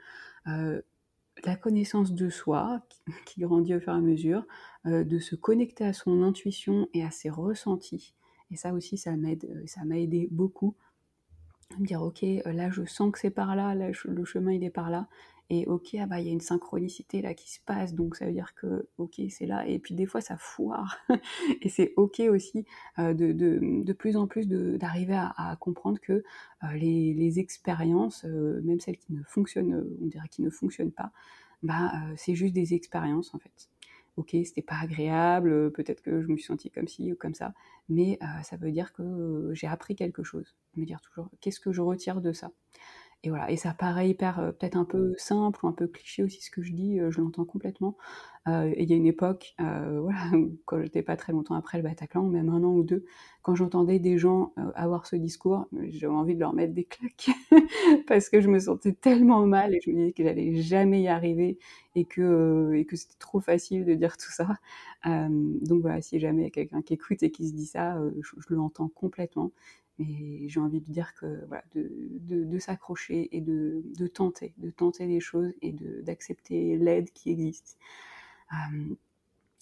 [1.44, 2.80] la connaissance de soi
[3.26, 4.44] qui, grandit au fur et à mesure,
[4.84, 8.14] de se connecter à son intuition et à ses ressentis.
[8.50, 10.76] Et ça aussi, ça m'aide, ça m'a aidé beaucoup.
[11.78, 14.70] Me dire, ok, là je sens que c'est par là, là le chemin il est
[14.70, 15.08] par là,
[15.48, 18.26] et ok, ah bah il y a une synchronicité là qui se passe, donc ça
[18.26, 20.98] veut dire que ok c'est là, et puis des fois ça foire,
[21.62, 22.64] et c'est ok aussi
[22.98, 28.24] euh, de, de, de, plus en plus d'arriver à, comprendre que euh, les, les, expériences,
[28.24, 31.12] euh, même celles qui ne fonctionnent, on dirait qui ne fonctionnent pas,
[31.62, 33.70] bah c'est juste des expériences en fait.
[34.16, 37.52] Ok, c'était pas agréable, peut-être que je me suis sentie comme ci ou comme ça,
[37.88, 40.56] mais ça veut dire que j'ai appris quelque chose.
[40.74, 42.50] Me dire toujours, qu'est-ce que je retire de ça?
[43.22, 46.22] Et voilà, et ça paraît hyper, euh, peut-être un peu simple ou un peu cliché
[46.22, 47.96] aussi ce que je dis, euh, je l'entends complètement.
[48.46, 50.30] Euh, et il y a une époque, voilà,
[50.64, 53.04] quand j'étais pas très longtemps après le Bataclan, même un an ou deux,
[53.42, 57.30] quand j'entendais des gens avoir ce discours, j'avais envie de leur mettre des claques
[58.06, 61.08] parce que je me sentais tellement mal et je me disais que j'allais jamais y
[61.08, 61.58] arriver
[61.96, 64.48] et que, c'était trop facile de dire tout ça.
[65.04, 67.98] donc voilà, si jamais il y a quelqu'un qui écoute et qui se dit ça,
[68.20, 69.50] je, je l'entends complètement.
[69.98, 74.70] Mais j'ai envie de dire que voilà, de, de, s'accrocher et de, de, tenter, de
[74.70, 77.78] tenter des choses et d'accepter l'aide qui existe.
[78.52, 78.94] Euh,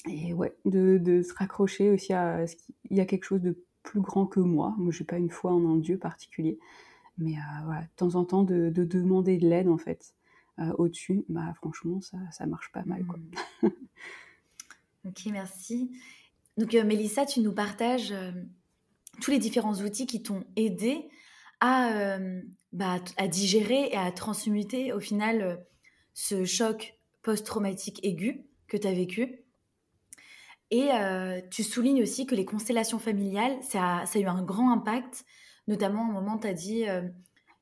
[0.06, 4.00] et ouais, de, se raccrocher aussi à ce qu'il y a quelque chose de plus
[4.00, 4.74] grand que moi.
[4.76, 6.58] Moi, j'ai pas une foi en un Dieu particulier,
[7.16, 10.14] mais euh, voilà, de temps en temps de, demander de l'aide en fait
[10.58, 11.24] euh, au-dessus.
[11.28, 13.18] Bah franchement, ça, ça marche pas mal quoi.
[13.62, 13.68] Mmh.
[15.08, 15.90] ok, merci.
[16.56, 18.12] Donc Mélissa, tu nous partages
[19.20, 21.08] tous les différents outils qui t'ont aidé
[21.60, 22.98] à, euh, bah,
[23.28, 25.56] digérer et à transmuter au final euh,
[26.12, 29.40] ce choc post-traumatique aigu que tu as vécu.
[30.70, 34.42] Et euh, tu soulignes aussi que les constellations familiales, ça a, ça a eu un
[34.42, 35.24] grand impact,
[35.68, 36.84] notamment au moment où tu as dit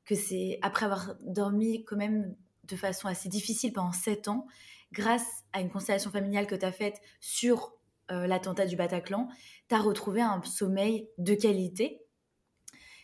[0.05, 4.47] que c'est après avoir dormi quand même de façon assez difficile pendant 7 ans,
[4.91, 7.73] grâce à une constellation familiale que tu as faite sur
[8.09, 9.27] l'attentat du Bataclan,
[9.69, 12.03] tu as retrouvé un sommeil de qualité.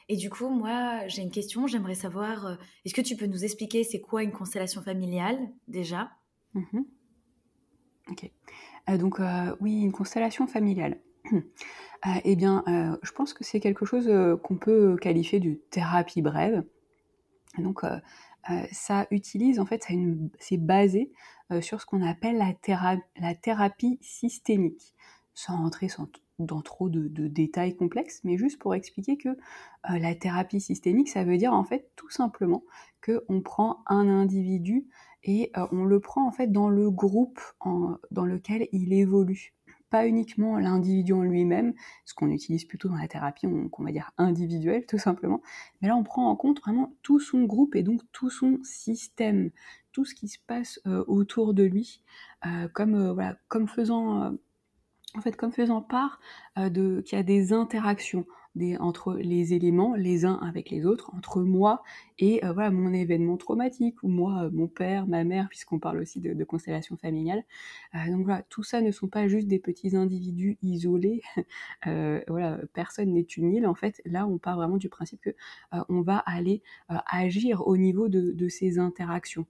[0.09, 1.67] Et du coup, moi, j'ai une question.
[1.67, 6.09] J'aimerais savoir, euh, est-ce que tu peux nous expliquer c'est quoi une constellation familiale déjà?
[6.55, 6.79] Mmh
[8.09, 8.31] Ok.
[8.89, 10.99] Euh, donc, euh, oui, une constellation familiale.
[12.23, 12.63] eh bien,
[13.03, 14.09] je pense que c'est quelque chose
[14.41, 16.63] qu'on peut qualifier de thérapie brève.
[17.59, 17.83] Donc,
[18.71, 19.85] ça utilise, en fait,
[20.39, 21.11] c'est basé
[21.61, 24.95] sur ce qu'on appelle la, thérapie systémique
[25.33, 25.87] sans rentrer
[26.39, 29.35] dans trop de, détails complexes, mais juste pour expliquer que euh,
[29.99, 32.63] la thérapie systémique, ça veut dire en fait tout simplement
[33.05, 34.87] qu'on prend un individu
[35.23, 37.39] et euh, on le prend en fait dans le groupe
[38.11, 39.53] dans lequel il évolue.
[39.89, 41.73] Pas uniquement l'individu en lui-même,
[42.05, 45.41] ce qu'on utilise plutôt dans la thérapie, qu'on va dire individuelle tout simplement,
[45.81, 49.49] mais là on prend en compte vraiment tout son groupe et donc tout son système,
[49.91, 52.03] tout ce qui se passe euh, autour de lui,
[52.73, 54.37] comme, voilà, comme faisant
[55.15, 56.19] en fait, comme faisant part
[56.57, 58.25] euh, de qu'il y a des interactions
[58.79, 61.83] entre les éléments, les uns avec les autres, entre moi
[62.19, 65.99] et euh, voilà mon événement traumatique, ou moi, euh, mon père, ma mère, puisqu'on parle
[65.99, 67.43] aussi de, constellation familiale.
[67.95, 71.21] Euh, donc voilà, tout ça ne sont pas juste des petits individus isolés.
[72.27, 74.01] voilà, personne n'est une île en fait.
[74.05, 75.29] Là, on part vraiment du principe que
[75.89, 76.61] on va aller
[77.05, 79.45] agir au niveau de, de ces interactions.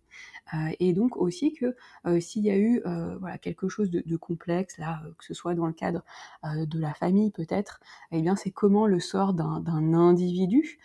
[0.80, 1.76] et donc aussi que
[2.20, 2.82] s'il y a eu
[3.20, 6.04] voilà quelque chose de, de complexe là, que ce soit dans le cadre
[6.44, 7.80] de la famille peut-être,
[8.12, 10.80] eh bien c'est comment le sort d'un individu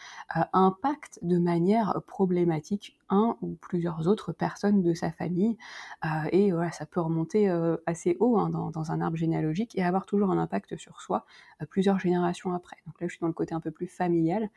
[0.52, 5.56] impacte de manière problématique un ou plusieurs autres personnes de sa famille.
[6.04, 9.82] Euh, et voilà, ça peut remonter euh, assez haut hein, dans, un arbre généalogique et
[9.82, 11.24] avoir toujours un impact sur soi
[11.62, 12.76] euh, plusieurs générations après.
[12.86, 14.50] Donc là, je suis dans le côté un peu plus familial.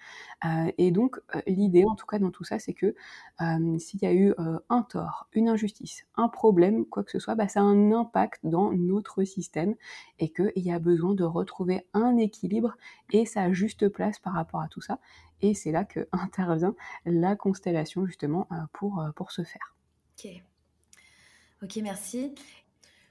[0.78, 2.96] et donc, l'idée, en tout cas, dans tout ça, c'est que
[3.78, 4.34] s'il y a eu
[4.70, 8.42] un tort, une injustice, un problème, quoi que ce soit, bah, ça a un impact
[8.44, 9.76] dans notre système
[10.20, 12.76] et qu'il y a besoin de retrouver un équilibre
[13.12, 15.00] et sa juste place par rapport à tout ça.
[15.42, 19.76] Et c'est là que intervient la constellation justement euh, pour, euh, pour ce faire.
[20.18, 20.32] Ok.
[21.64, 22.36] Ok, merci.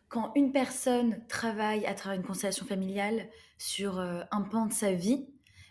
[0.09, 4.93] Quand une personne travaille à travers une constellation familiale sur euh, un pan de sa
[4.93, 5.27] vie,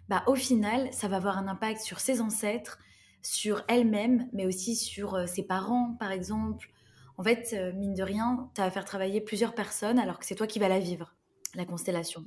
[0.10, 2.80] bah, au final, ça va avoir un impact sur ses ancêtres,
[3.22, 6.70] sur elle-même, mais aussi sur ses parents, par exemple.
[7.18, 10.46] En fait, mine de rien, ça va faire travailler plusieurs personnes alors que c'est toi
[10.46, 11.16] qui vas la vivre,
[11.56, 12.24] la constellation.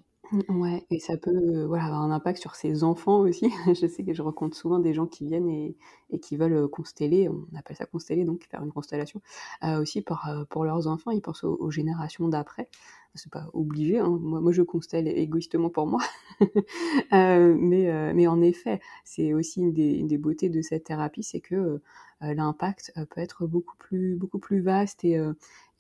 [0.49, 3.51] Ouais et ça peut, voilà, avoir un impact sur ses enfants aussi.
[3.81, 5.75] Je sais que je rencontre souvent des gens qui viennent et
[6.21, 9.23] qui veulent, consteller, on appelle ça consteller donc faire une constellation,
[9.65, 11.11] euh, aussi pour, euh, pour leurs enfants.
[11.13, 12.69] Ils pensent aux générations d'après.
[13.15, 14.09] C'est pas obligé, hein.
[14.21, 16.01] Moi moi je constelle égoïstement pour moi.
[17.15, 21.23] Euh, mais mais en effet, c'est aussi une des une des beautés de cette thérapie,
[21.23, 21.81] c'est que,
[22.21, 25.15] l'impact, peut être beaucoup plus beaucoup plus vaste et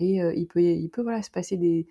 [0.00, 1.86] et il peut il peut, voilà, se passer des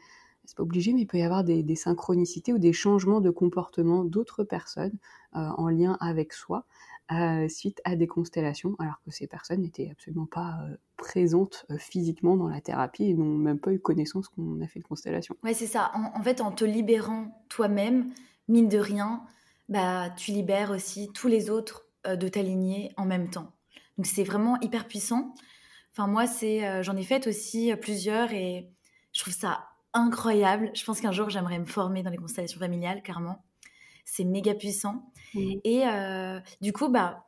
[0.47, 4.05] c'est pas obligé, mais il peut y avoir des, synchronicités ou des changements de comportement
[4.05, 4.97] d'autres personnes
[5.36, 6.65] euh, en lien avec soi
[7.12, 12.38] euh, suite à des constellations, alors que ces personnes n'étaient absolument pas euh, présentes physiquement
[12.38, 15.36] dans la thérapie et n'ont même pas eu connaissance qu'on a fait de constellation.
[15.43, 15.91] Ouais, c'est ça.
[15.93, 18.10] En, fait, en te libérant toi-même,
[18.47, 19.23] mine de rien,
[19.67, 23.51] bah, tu libères aussi tous les autres de ta lignée en même temps.
[23.97, 25.36] Donc c'est vraiment hyper puissant.
[25.91, 28.69] Enfin moi, c'est, j'en ai fait aussi plusieurs et
[29.12, 30.71] je trouve ça incroyable.
[30.73, 33.43] Je pense qu'un jour, j'aimerais me former dans les constellations familiales, carrément.
[34.06, 35.12] C'est méga puissant.
[35.36, 37.26] Et euh, du coup, bah,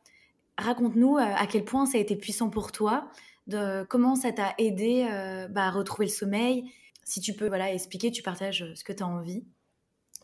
[0.58, 3.10] raconte-nous euh, à quel point ça a été puissant pour toi,
[3.48, 6.72] de comment ça t'a aidé euh, bah, à retrouver le sommeil.
[7.04, 9.44] Si tu peux voilà, expliquer, tu partages ce que tu as envie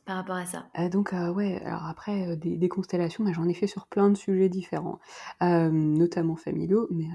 [0.06, 3.48] par rapport à ça euh, Donc euh, ouais, alors après euh, des, constellations, bah, j'en
[3.48, 5.00] ai fait sur plein de sujets différents,
[5.42, 7.06] notamment familiaux, mais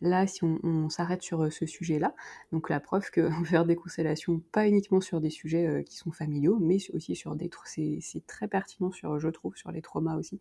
[0.00, 2.14] là si on, s'arrête sur ce sujet-là,
[2.52, 6.58] donc la preuve que faire des constellations pas uniquement sur des sujets qui sont familiaux,
[6.60, 10.40] mais aussi sur des c'est très pertinent sur, je trouve, sur les traumas aussi.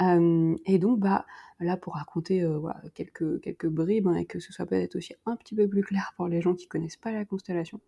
[0.00, 1.26] et donc bah
[1.60, 2.46] là pour raconter
[2.94, 6.28] quelques bribes hein, et que ce soit peut-être aussi un petit peu plus clair pour
[6.28, 7.80] les gens qui connaissent pas la constellation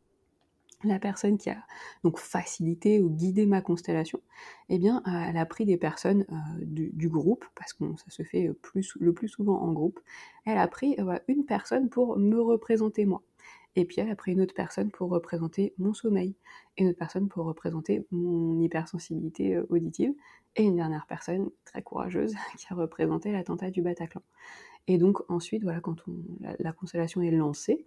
[0.84, 1.56] la personne qui a
[2.04, 4.20] donc facilité ou guidé ma constellation,
[4.68, 8.22] eh bien, euh, elle a pris des personnes euh, du, groupe, parce que ça se
[8.22, 10.00] fait plus, le plus souvent en groupe,
[10.46, 13.22] elle a pris euh, une personne pour me représenter moi.
[13.74, 16.34] Et puis elle a pris une autre personne pour représenter mon sommeil,
[16.76, 20.12] et une autre personne pour représenter mon hypersensibilité auditive,
[20.56, 24.22] et une dernière personne très courageuse qui a représenté l'attentat du Bataclan.
[24.88, 25.96] Et donc ensuite, voilà, quand
[26.58, 27.86] la constellation est lancée,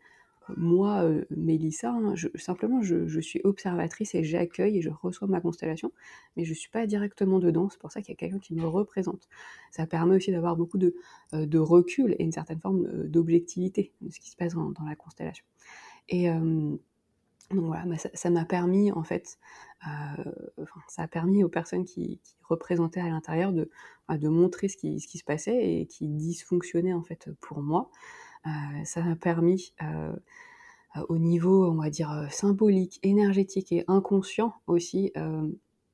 [0.56, 5.92] moi, euh, Mélissa, hein, simplement, je, suis observatrice et j'accueille et je reçois ma constellation,
[6.36, 7.70] mais je ne suis pas directement dedans.
[7.70, 9.28] C'est pour ça qu'il y a quelqu'un qui me représente.
[9.72, 10.96] Ça permet aussi d'avoir beaucoup de,
[11.34, 14.96] euh, recul et une certaine forme euh, d'objectivité de ce qui se passe dans, la
[14.96, 15.46] constellation.
[16.10, 19.40] Et donc voilà, bah, ça m'a permis, en fait,
[20.88, 23.72] ça a permis aux personnes qui, représentaient à l'intérieur de,
[24.08, 27.64] bah, de montrer ce qui, ce qui se passait et qui dysfonctionnait, en fait, pour
[27.64, 27.90] moi.
[28.46, 28.50] Euh,
[28.84, 30.14] ça m'a permis euh,
[31.10, 35.12] au niveau, on va dire, euh, symbolique, énergétique et inconscient aussi,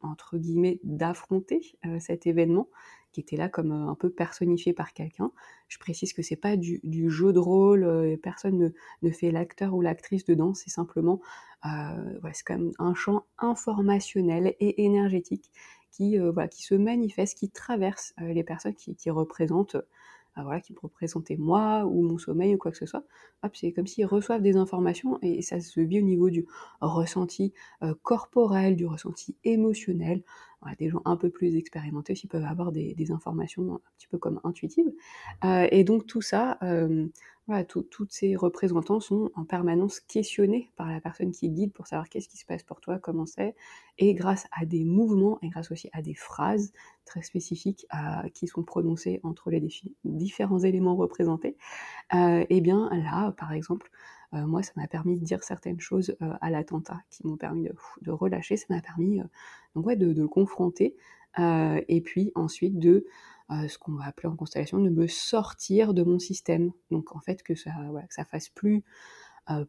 [0.02, 2.68] entre guillemets, d'affronter cet événement
[3.12, 5.32] qui était là comme un peu personnifié par quelqu'un.
[5.68, 10.24] Je précise que c'est pas du, jeu de rôle, personne ne, fait l'acteur ou l'actrice
[10.24, 11.20] dedans, c'est simplement,
[11.64, 15.52] c'est quand même un champ informationnel et énergétique
[15.92, 16.18] qui,
[16.52, 19.76] qui se manifeste, qui traverse les personnes qui, qui représentent
[20.36, 23.04] voilà, qui représentaient moi ou mon sommeil ou quoi que ce soit.
[23.54, 26.46] c'est comme s'ils reçoivent des informations et ça se vit au niveau du
[26.82, 27.54] ressenti
[28.02, 30.24] corporel, du ressenti émotionnel.
[30.80, 34.40] des gens un peu plus expérimentés aussi peuvent avoir des, informations un petit peu comme
[34.44, 34.92] intuitives.
[35.44, 36.58] et donc tout ça,
[37.68, 42.30] toutes ces représentants sont en permanence questionnés par la personne qui guide pour savoir qu'est-ce
[42.30, 43.56] qui se passe pour toi, comment c'est,
[43.98, 46.74] et grâce à des mouvements et grâce aussi à des phrases
[47.06, 47.86] très spécifiques
[48.34, 49.64] qui sont prononcées entre les
[50.04, 51.58] différents éléments représentés,
[52.14, 53.90] et eh bien là, par exemple,
[54.34, 57.68] euh, moi, ça m'a permis de dire certaines choses euh, à l'attentat qui m'ont permis
[58.02, 59.26] de, relâcher, ça m'a permis euh,
[59.76, 60.96] donc, ouais, de, le confronter,
[61.38, 63.06] et puis ensuite de
[63.68, 66.72] ce qu'on va appeler en constellation, de me sortir de mon système.
[66.90, 68.84] Donc en fait, que ça, voilà, que ça fasse plus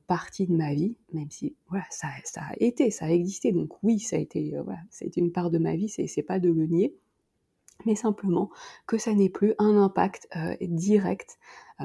[0.06, 3.52] partie de ma vie, même si voilà, ça, ça, a été, ça a existé.
[3.52, 6.38] Donc oui, ça a été, voilà, a été une part de ma vie, c'est pas
[6.38, 6.94] de le nier,
[7.86, 8.50] mais simplement
[8.86, 10.28] que ça n'ait plus un impact
[10.60, 11.38] direct.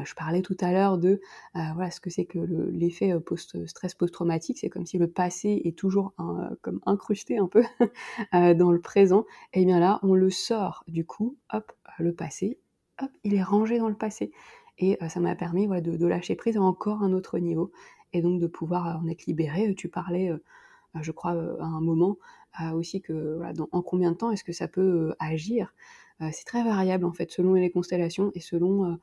[0.03, 1.21] je parlais tout à l'heure de
[1.53, 6.13] voilà ce que c'est que l'effet post-stress post-traumatique, c'est comme si le passé est toujours
[6.61, 7.63] comme incrusté un peu
[8.33, 9.25] dans le présent.
[9.53, 12.59] Et bien là, on le sort du coup, hop, le passé,
[13.01, 14.31] hop, il est rangé dans le passé.
[14.79, 17.71] Et ça m'a permis de, lâcher prise à encore un autre niveau
[18.13, 19.73] et donc de pouvoir en être libéré.
[19.75, 20.31] Tu parlais,
[21.01, 22.17] je crois, à un moment
[22.73, 23.39] aussi que
[23.71, 25.73] en combien de temps est-ce que ça peut agir?
[26.31, 28.97] c'est très variable en fait selon les constellations et selon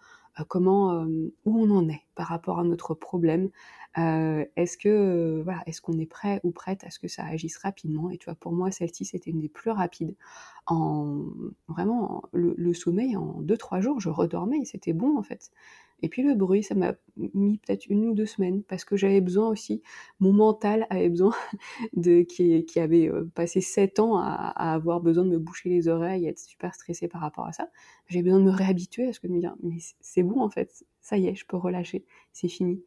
[0.49, 1.05] comment
[1.45, 3.51] où on en est par rapport à notre problème.
[3.97, 8.11] est-ce que voilà, est-ce qu'on est prêt ou prête à ce que ça agisse rapidement?
[8.11, 10.17] Et tu vois, pour moi, celle-ci c'était une des plus rapides.
[10.67, 11.23] En
[11.69, 15.51] vraiment le, sommeil en 2-3 jours, je redormais c'était bon en fait.
[16.03, 19.21] Et puis le bruit, ça m'a mis peut-être une ou deux semaines parce que j'avais
[19.21, 19.83] besoin aussi,
[20.21, 21.33] mon mental avait besoin
[21.95, 26.27] de qui, avait euh, passé sept ans à, avoir besoin de me boucher les oreilles,
[26.27, 27.69] être super stressé par rapport à ça.
[28.09, 30.51] J'ai besoin de me réhabituer à ce que de me dire mais c'est bon en
[30.51, 32.83] fait, ça y est, je peux relâcher, c'est fini.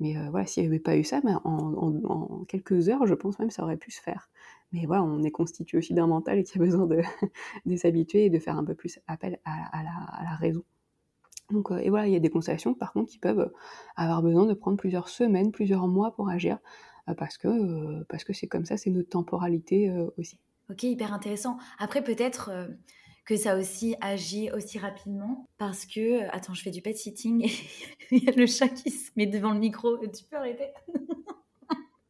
[0.00, 3.38] Mais euh, voilà, s'il n'y avait pas eu ça, ben, en, quelques heures, je pense
[3.38, 4.30] même ça aurait pu se faire.
[4.72, 6.86] Mais voilà, on est constitué aussi d'un mental qui a besoin
[7.66, 9.82] de, s'habituer et de faire un peu plus appel à
[10.24, 10.64] la raison.
[11.52, 13.52] Donc, euh, et voilà, il y a des constellations par contre qui peuvent euh,
[13.96, 16.58] avoir besoin de prendre plusieurs semaines, plusieurs mois pour agir,
[17.08, 20.38] euh, parce que parce que c'est comme ça, c'est notre temporalité aussi.
[20.70, 21.58] Ok, hyper intéressant.
[21.78, 22.50] Après, peut-être
[23.24, 27.52] que ça aussi agit aussi rapidement, parce que attends, je fais du pet sitting et
[28.10, 29.98] il y a le chat qui se met devant le micro.
[29.98, 30.72] Tu peux arrêter?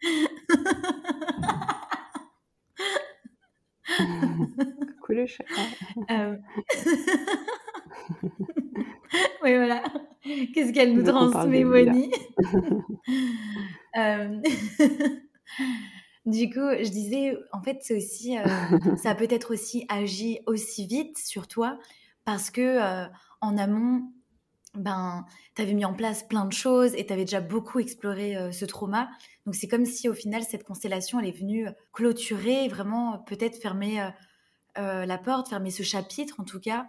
[5.01, 5.45] Coucou le chat.
[9.43, 9.83] oui, voilà.
[10.55, 12.13] Qu'est-ce qu'elle nous transmet, Bonnie
[13.97, 14.41] euh,
[16.27, 18.45] Du coup, je disais, en fait, c'est aussi, euh,
[18.97, 21.79] ça peut être aussi agi aussi vite sur toi
[22.25, 23.07] parce que euh,
[23.41, 24.13] en amont,
[24.75, 28.53] ben, tu avais mis en place plein de choses et tu avais déjà beaucoup exploré
[28.53, 29.11] ce trauma.
[29.45, 34.09] Donc, c'est comme si au final, cette constellation, elle est venue clôturer, vraiment peut-être fermer
[34.77, 36.87] la porte, fermer ce chapitre en tout cas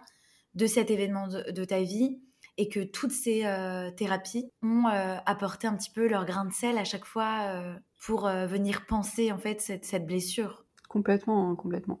[0.54, 2.20] de cet événement de, ta vie
[2.56, 6.52] et que toutes ces euh, thérapies ont euh, apporté un petit peu leur grain de
[6.52, 7.74] sel à chaque fois euh,
[8.06, 10.66] pour venir penser en fait cette, blessure.
[10.88, 11.98] Complètement, hein, complètement.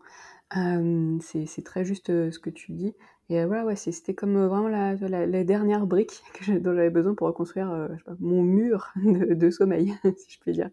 [0.52, 2.94] c'est très juste ce que tu dis.
[3.30, 7.88] Et voilà, ouais, c'était comme vraiment la, dernière brique que dont j'avais besoin pour reconstruire
[8.20, 10.68] mon mur de, sommeil, si je puis dire.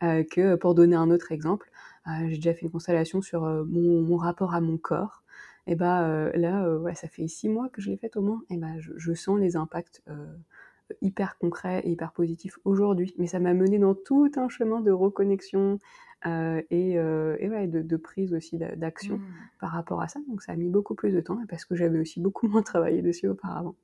[0.00, 1.68] que pour donner un autre exemple,
[2.28, 5.24] j'ai déjà fait une constellation sur mon, rapport à mon corps
[5.66, 8.22] et bah euh, là, euh, ouais, ça fait six mois que je l'ai faite au
[8.22, 10.26] moins, et bah je, sens les impacts euh,
[11.02, 13.14] hyper concrets et hyper positifs aujourd'hui.
[13.18, 15.78] Mais ça m'a mené dans tout un chemin de reconnexion
[16.24, 19.32] et, ouais, de, prise aussi d'action mmh.
[19.58, 20.20] par rapport à ça.
[20.28, 23.00] Donc ça a mis beaucoup plus de temps parce que j'avais aussi beaucoup moins travaillé
[23.00, 23.74] dessus auparavant.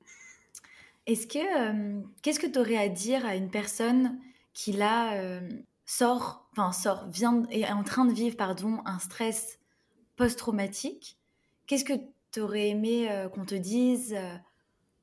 [1.07, 4.19] Est-ce que qu'est-ce que tu aurais à dire à une personne
[4.53, 5.39] qui là
[5.85, 9.57] sort, enfin sort, vient est en train de vivre pardon un stress
[10.17, 11.16] post-traumatique
[11.67, 11.93] Qu'est-ce que
[12.31, 14.35] tu aurais aimé euh, qu'on te dise euh,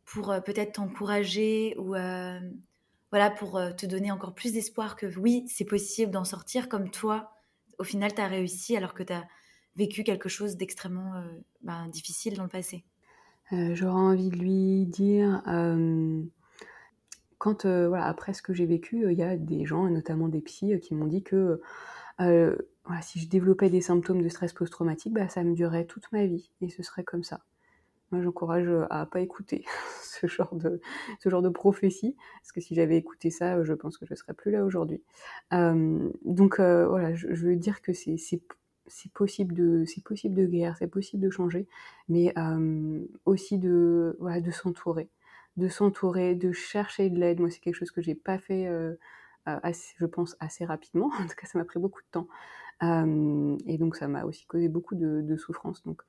[0.07, 1.95] pour euh, peut-être t'encourager ou
[3.11, 7.31] voilà pour te donner encore plus d'espoir que oui, c'est possible d'en sortir comme toi,
[7.79, 9.25] au final, tu as réussi alors que tu as
[9.77, 11.13] vécu quelque chose d'extrêmement
[11.63, 12.83] ben, difficile dans le passé?
[13.53, 15.43] J'aurais envie de lui dire,
[17.39, 20.81] quand, voilà, après ce que j'ai vécu, il y a des gens, notamment des psys,
[20.81, 21.61] qui m'ont dit que
[23.03, 26.51] si je développais des symptômes de stress post-traumatique, bah, ça me durerait toute ma vie
[26.61, 27.41] et ce serait comme ça.
[28.11, 29.65] Moi, j'encourage euh, à pas écouter
[30.03, 30.81] ce genre de
[31.21, 34.35] ce genre de prophétie, parce que si j'avais écouté ça, je pense que je serais
[34.35, 35.03] plus là aujourd'hui.
[35.53, 40.47] Euh, donc euh, voilà, je, veux dire que c'est c'est possible de c'est possible de
[40.47, 41.67] guérir, c'est possible de changer,
[42.09, 42.35] mais
[43.25, 45.09] aussi de voilà, de s'entourer,
[45.57, 47.41] de s'entourer, de chercher de l'aide.
[47.41, 48.69] Moi, c'est quelque chose que j'ai pas fait,
[49.47, 51.11] assez, je pense assez rapidement.
[51.21, 52.29] En tout cas, ça m'a pris beaucoup de temps,
[53.67, 55.83] et donc ça m'a aussi causé beaucoup de, souffrance.
[55.85, 56.03] Donc,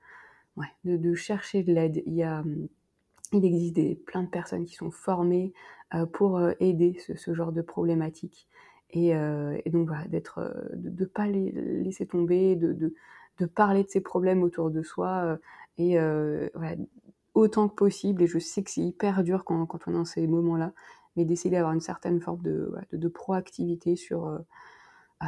[0.58, 2.04] ouais, de, chercher de l'aide.
[2.06, 2.44] Il a
[3.32, 5.54] il existe des, plein de personnes qui sont formées
[6.14, 8.48] pour aider ce, genre de problématiques.
[8.96, 10.06] Euh, et, donc voilà,
[10.38, 12.74] euh, de ne pas les laisser tomber, de,
[13.40, 15.38] de, parler de ses problèmes autour de soi, euh,
[15.78, 15.98] et
[17.34, 18.24] autant que possible.
[18.24, 20.74] Et je sais que c'est hyper dur quand on est dans ces moments-là,
[21.16, 25.28] mais d'essayer d'avoir une certaine forme de, de, proactivité sur, euh,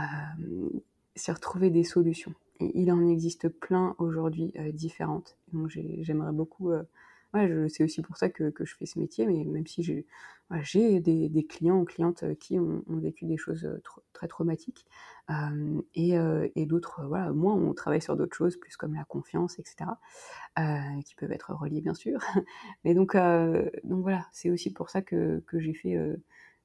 [1.16, 2.34] sur trouver des solutions.
[2.60, 5.38] Il en existe plein aujourd'hui différentes.
[5.54, 6.72] Donc j'aimerais beaucoup
[7.70, 11.80] c'est aussi pour ça que, je fais ce métier, mais même si j'ai des, clients
[11.82, 13.82] ou clientes euh, qui ont, vécu des choses euh,
[14.14, 14.86] très traumatiques,
[15.30, 19.92] euh, et, d'autres, voilà, moi, on travaille sur d'autres choses, plus comme la confiance, etc.,
[21.06, 22.20] qui peuvent être reliées, bien sûr.
[22.84, 25.98] Mais donc, voilà, c'est aussi pour ça que, que j'ai fait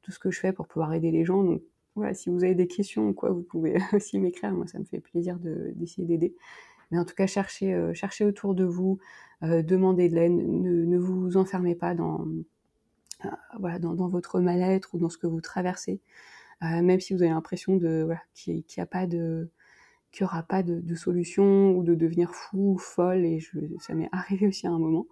[0.03, 1.43] tout ce que je fais pour pouvoir aider les gens.
[1.43, 1.62] Donc,
[1.95, 4.53] voilà, si vous avez des questions ou quoi, vous pouvez aussi m'écrire.
[4.53, 6.35] Moi, ça me fait plaisir d'essayer d'aider.
[6.93, 9.01] Mais en tout cas, cherchez, cherchez autour de vous,
[9.43, 12.26] euh, demandez de l'aide, ne, ne, vous enfermez pas dans,
[13.24, 13.28] euh,
[13.59, 16.01] voilà, dans, dans, votre mal-être ou dans ce que vous traversez,
[16.62, 19.51] euh, même si vous avez l'impression voilà, qu'il n'y a pas de
[20.12, 23.40] qu'il aura pas de, solution ou de devenir fou ou folle, et
[23.80, 25.07] ça m'est arrivé aussi à un moment.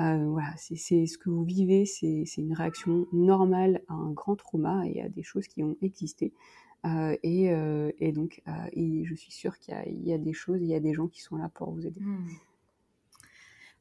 [0.00, 4.82] Euh, voilà, c'est ce que vous vivez, c'est une réaction normale à un grand trauma
[4.86, 6.32] et à des choses qui ont existé.
[6.84, 10.60] Euh, et, euh, et, donc, et je suis sûre qu'il y, y, a des choses,
[10.60, 12.00] il y a des gens qui sont là pour vous aider.
[12.00, 12.26] Mmh.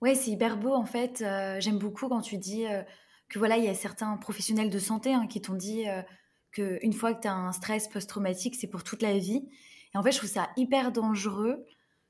[0.03, 1.21] Ouais, c'est hyper beau en fait.
[1.21, 2.83] Euh, j'aime beaucoup quand tu dis euh,
[3.29, 6.01] que voilà, il y a certains professionnels de santé hein, qui t'ont dit euh,
[6.51, 9.47] qu'une fois que tu as un stress post-traumatique, c'est pour toute la vie.
[9.95, 11.63] Et en fait, je trouve ça hyper dangereux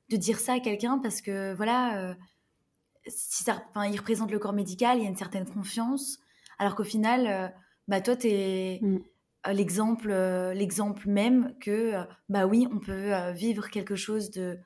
[0.08, 2.16] de dire ça à quelqu'un parce que voilà,
[3.06, 6.18] si ça, il représente le corps médical, il y a une certaine confiance,
[6.58, 7.54] alors qu'au final,
[7.86, 8.98] bah toi, tu es mm.
[9.52, 10.10] L'exemple,
[10.54, 11.94] l'exemple même que
[12.28, 14.58] bah oui, on peut vivre quelque chose de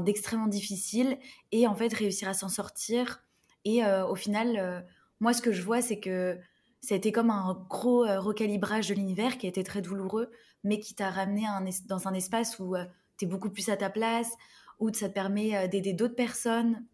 [0.00, 1.18] d'extrêmement difficile
[1.50, 3.22] et en fait réussir à s'en sortir.
[3.64, 4.80] Et euh, au final, euh,
[5.20, 6.38] moi, ce que je vois, c'est que
[6.80, 10.30] ça a été comme un gros euh, recalibrage de l'univers qui a été très douloureux,
[10.64, 11.46] mais qui t'a ramené
[11.86, 12.74] dans un espace où
[13.18, 14.32] tu es beaucoup plus à ta place,
[14.78, 16.84] où ça te permet d'aider d'autres personnes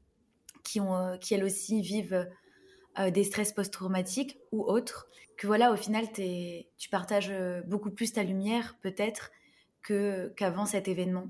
[0.65, 2.29] qui, ont, qui elles aussi vivent
[3.13, 5.09] des stress post-traumatiques ou autres.
[5.37, 7.33] Que voilà, au final, tu partages
[7.67, 9.31] beaucoup plus ta lumière, peut-être,
[10.37, 11.29] qu'avant cet événement.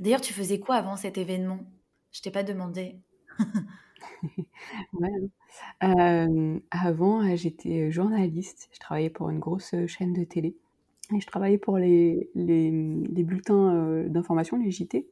[0.00, 1.60] D'ailleurs, tu faisais quoi avant cet événement?
[2.12, 2.96] Je t'ai pas demandé.
[4.92, 5.10] ouais.
[5.84, 8.68] euh, avant, euh, j'étais journaliste.
[8.72, 10.56] Je travaillais pour une grosse chaîne de télé.
[11.14, 12.70] Et je travaillais pour les, les,
[13.22, 15.06] bulletins euh, d'information, les JT.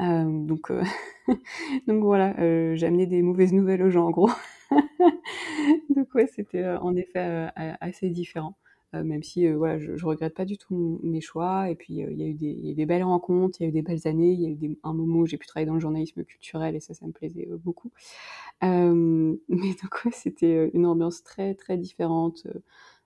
[0.00, 0.82] Euh, donc, euh,
[1.86, 2.34] donc voilà,
[2.76, 4.30] j'amenais des mauvaises nouvelles aux gens en gros.
[5.90, 7.48] donc ouais, c'était en effet
[7.80, 8.56] assez différent.
[8.94, 11.70] Euh, même si euh, je, ne regrette pas du tout mes choix.
[11.70, 13.82] Et puis euh, il y, a eu des, belles rencontres, il y a eu des
[13.82, 16.24] belles années, il y a eu un moment où j'ai pu travailler dans le journalisme
[16.24, 17.90] culturel et ça, ça me plaisait beaucoup.
[18.62, 22.46] mais donc ouais, c'était une ambiance très très différente.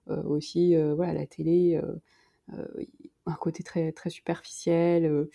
[0.08, 1.80] aussi, voilà, la télé,
[3.26, 5.28] un côté très très superficiel.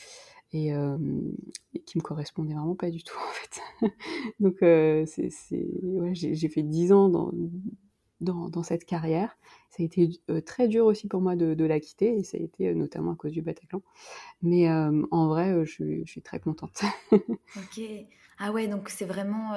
[0.54, 3.89] Et, et, qui me correspondait vraiment pas du tout en fait.
[4.39, 7.32] Donc c'est, ouais, j'ai, fait dix ans dans,
[8.24, 9.38] dans, dans, cette carrière.
[9.70, 12.38] Ça a été euh, très dur aussi pour moi de, de, la quitter, et ça
[12.38, 13.82] a été euh, notamment à cause du Bataclan.
[14.41, 16.82] Mais euh, en vrai, je, je, suis très contente.
[17.12, 17.82] ok.
[18.39, 19.54] Ah ouais, donc c'est vraiment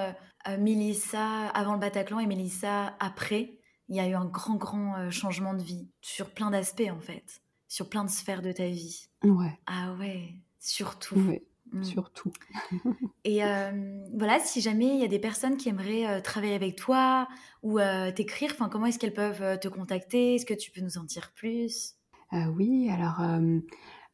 [0.58, 3.58] Mélissa avant le Bataclan et Mélissa après.
[3.88, 7.40] Il y a eu un grand, grand changement de vie sur plein d'aspects en fait,
[7.68, 9.06] sur plein de sphères de ta vie.
[9.24, 9.58] Ouais.
[9.66, 10.34] Ah ouais,
[10.66, 11.16] surtout.
[11.72, 11.82] Mmh.
[11.82, 12.30] surtout.
[13.24, 16.76] Et euh, voilà, si jamais il y a des personnes qui aimeraient euh, travailler avec
[16.76, 17.26] toi
[17.62, 20.36] ou euh, t'écrire, enfin, comment est-ce qu'elles peuvent te contacter?
[20.36, 21.96] Est-ce que tu peux nous en dire plus?
[22.32, 23.20] Oui, alors,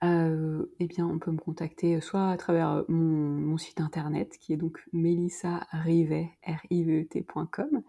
[0.03, 4.59] eh bien, on peut me contacter soit à travers mon, mon site internet qui est
[4.59, 7.83] donc melissarivet.com.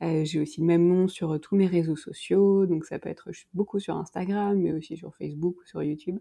[0.00, 3.38] J'ai aussi le même nom sur tous mes réseaux sociaux, donc ça peut être, je
[3.38, 6.18] suis beaucoup sur Instagram, mais aussi sur Facebook ou sur YouTube.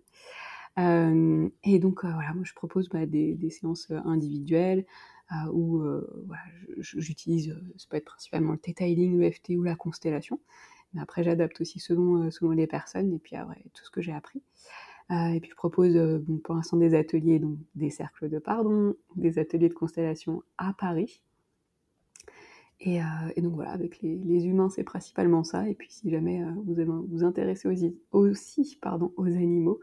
[0.78, 4.86] Euh, et donc euh, voilà, moi je propose bah, des, séances euh, individuelles
[5.52, 5.84] où
[6.78, 10.40] j'utilise, ça peut être principalement le detailing, le FT ou la constellation.
[10.94, 14.14] Mais après j'adapte aussi selon, selon les personnes et puis après tout ce que j'ai
[14.14, 14.42] appris.
[15.10, 19.68] Et puis je propose pour l'instant des ateliers, donc des cercles de pardon, des ateliers
[19.68, 21.22] de constellation à Paris.
[22.80, 23.02] Et,
[23.42, 25.68] donc voilà, avec les, humains, c'est principalement ça.
[25.68, 29.82] Et puis si jamais vous vous intéressez aussi, aussi pardon, aux animaux,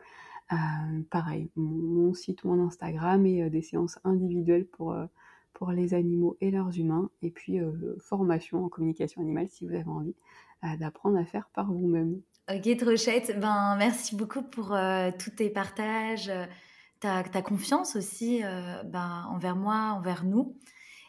[1.10, 4.96] pareil, mon, site, mon Instagram et des séances individuelles pour,
[5.52, 7.10] pour les animaux et leurs humains.
[7.22, 7.58] Et puis
[7.98, 10.14] formation en communication animale si vous avez envie
[10.78, 12.20] d'apprendre à faire par vous-même.
[12.50, 13.38] Ok, trop chouette.
[13.40, 14.76] Ben, merci beaucoup pour
[15.18, 16.30] tous tes partages,
[17.00, 18.42] ta, ta, confiance aussi
[18.84, 20.56] ben, envers moi, envers nous.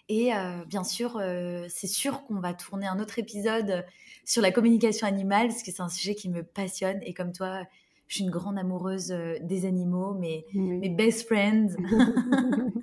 [0.08, 0.32] Et
[0.68, 1.22] bien sûr,
[1.70, 3.86] c'est sûr qu'on va tourner un autre épisode
[4.26, 7.00] sur la communication animale, parce que c'est un sujet qui me passionne.
[7.04, 7.62] Et comme toi,
[8.08, 11.70] je suis une grande amoureuse des animaux, mes, mes best friends.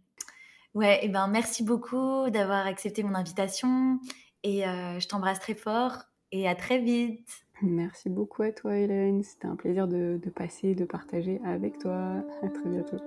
[0.74, 3.98] ouais, et ben merci beaucoup d'avoir accepté mon invitation.
[4.44, 7.28] Et je t'embrasse très fort et à très vite.
[7.62, 9.22] Merci beaucoup à toi, Hélène.
[9.24, 12.22] C'était un plaisir de, de passer, de partager avec toi.
[12.42, 12.98] À très bientôt.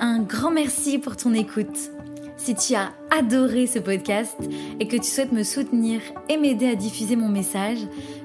[0.00, 1.90] Un grand merci pour ton écoute.
[2.38, 4.38] Si tu as adoré ce podcast
[4.78, 7.78] et que tu souhaites me soutenir et m'aider à diffuser mon message,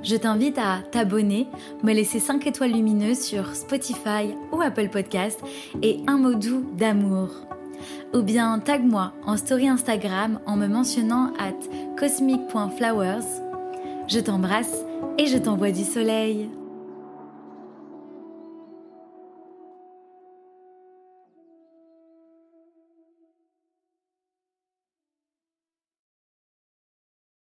[0.03, 1.47] je t'invite à t'abonner,
[1.83, 5.41] me laisser 5 étoiles lumineuses sur Spotify ou Apple Podcast
[5.81, 7.29] et un mot doux d'amour.
[8.13, 11.57] Ou bien tag-moi en story Instagram en me mentionnant at
[11.97, 13.25] cosmic.flowers.
[14.07, 14.83] Je t'embrasse
[15.17, 16.49] et je t'envoie du soleil.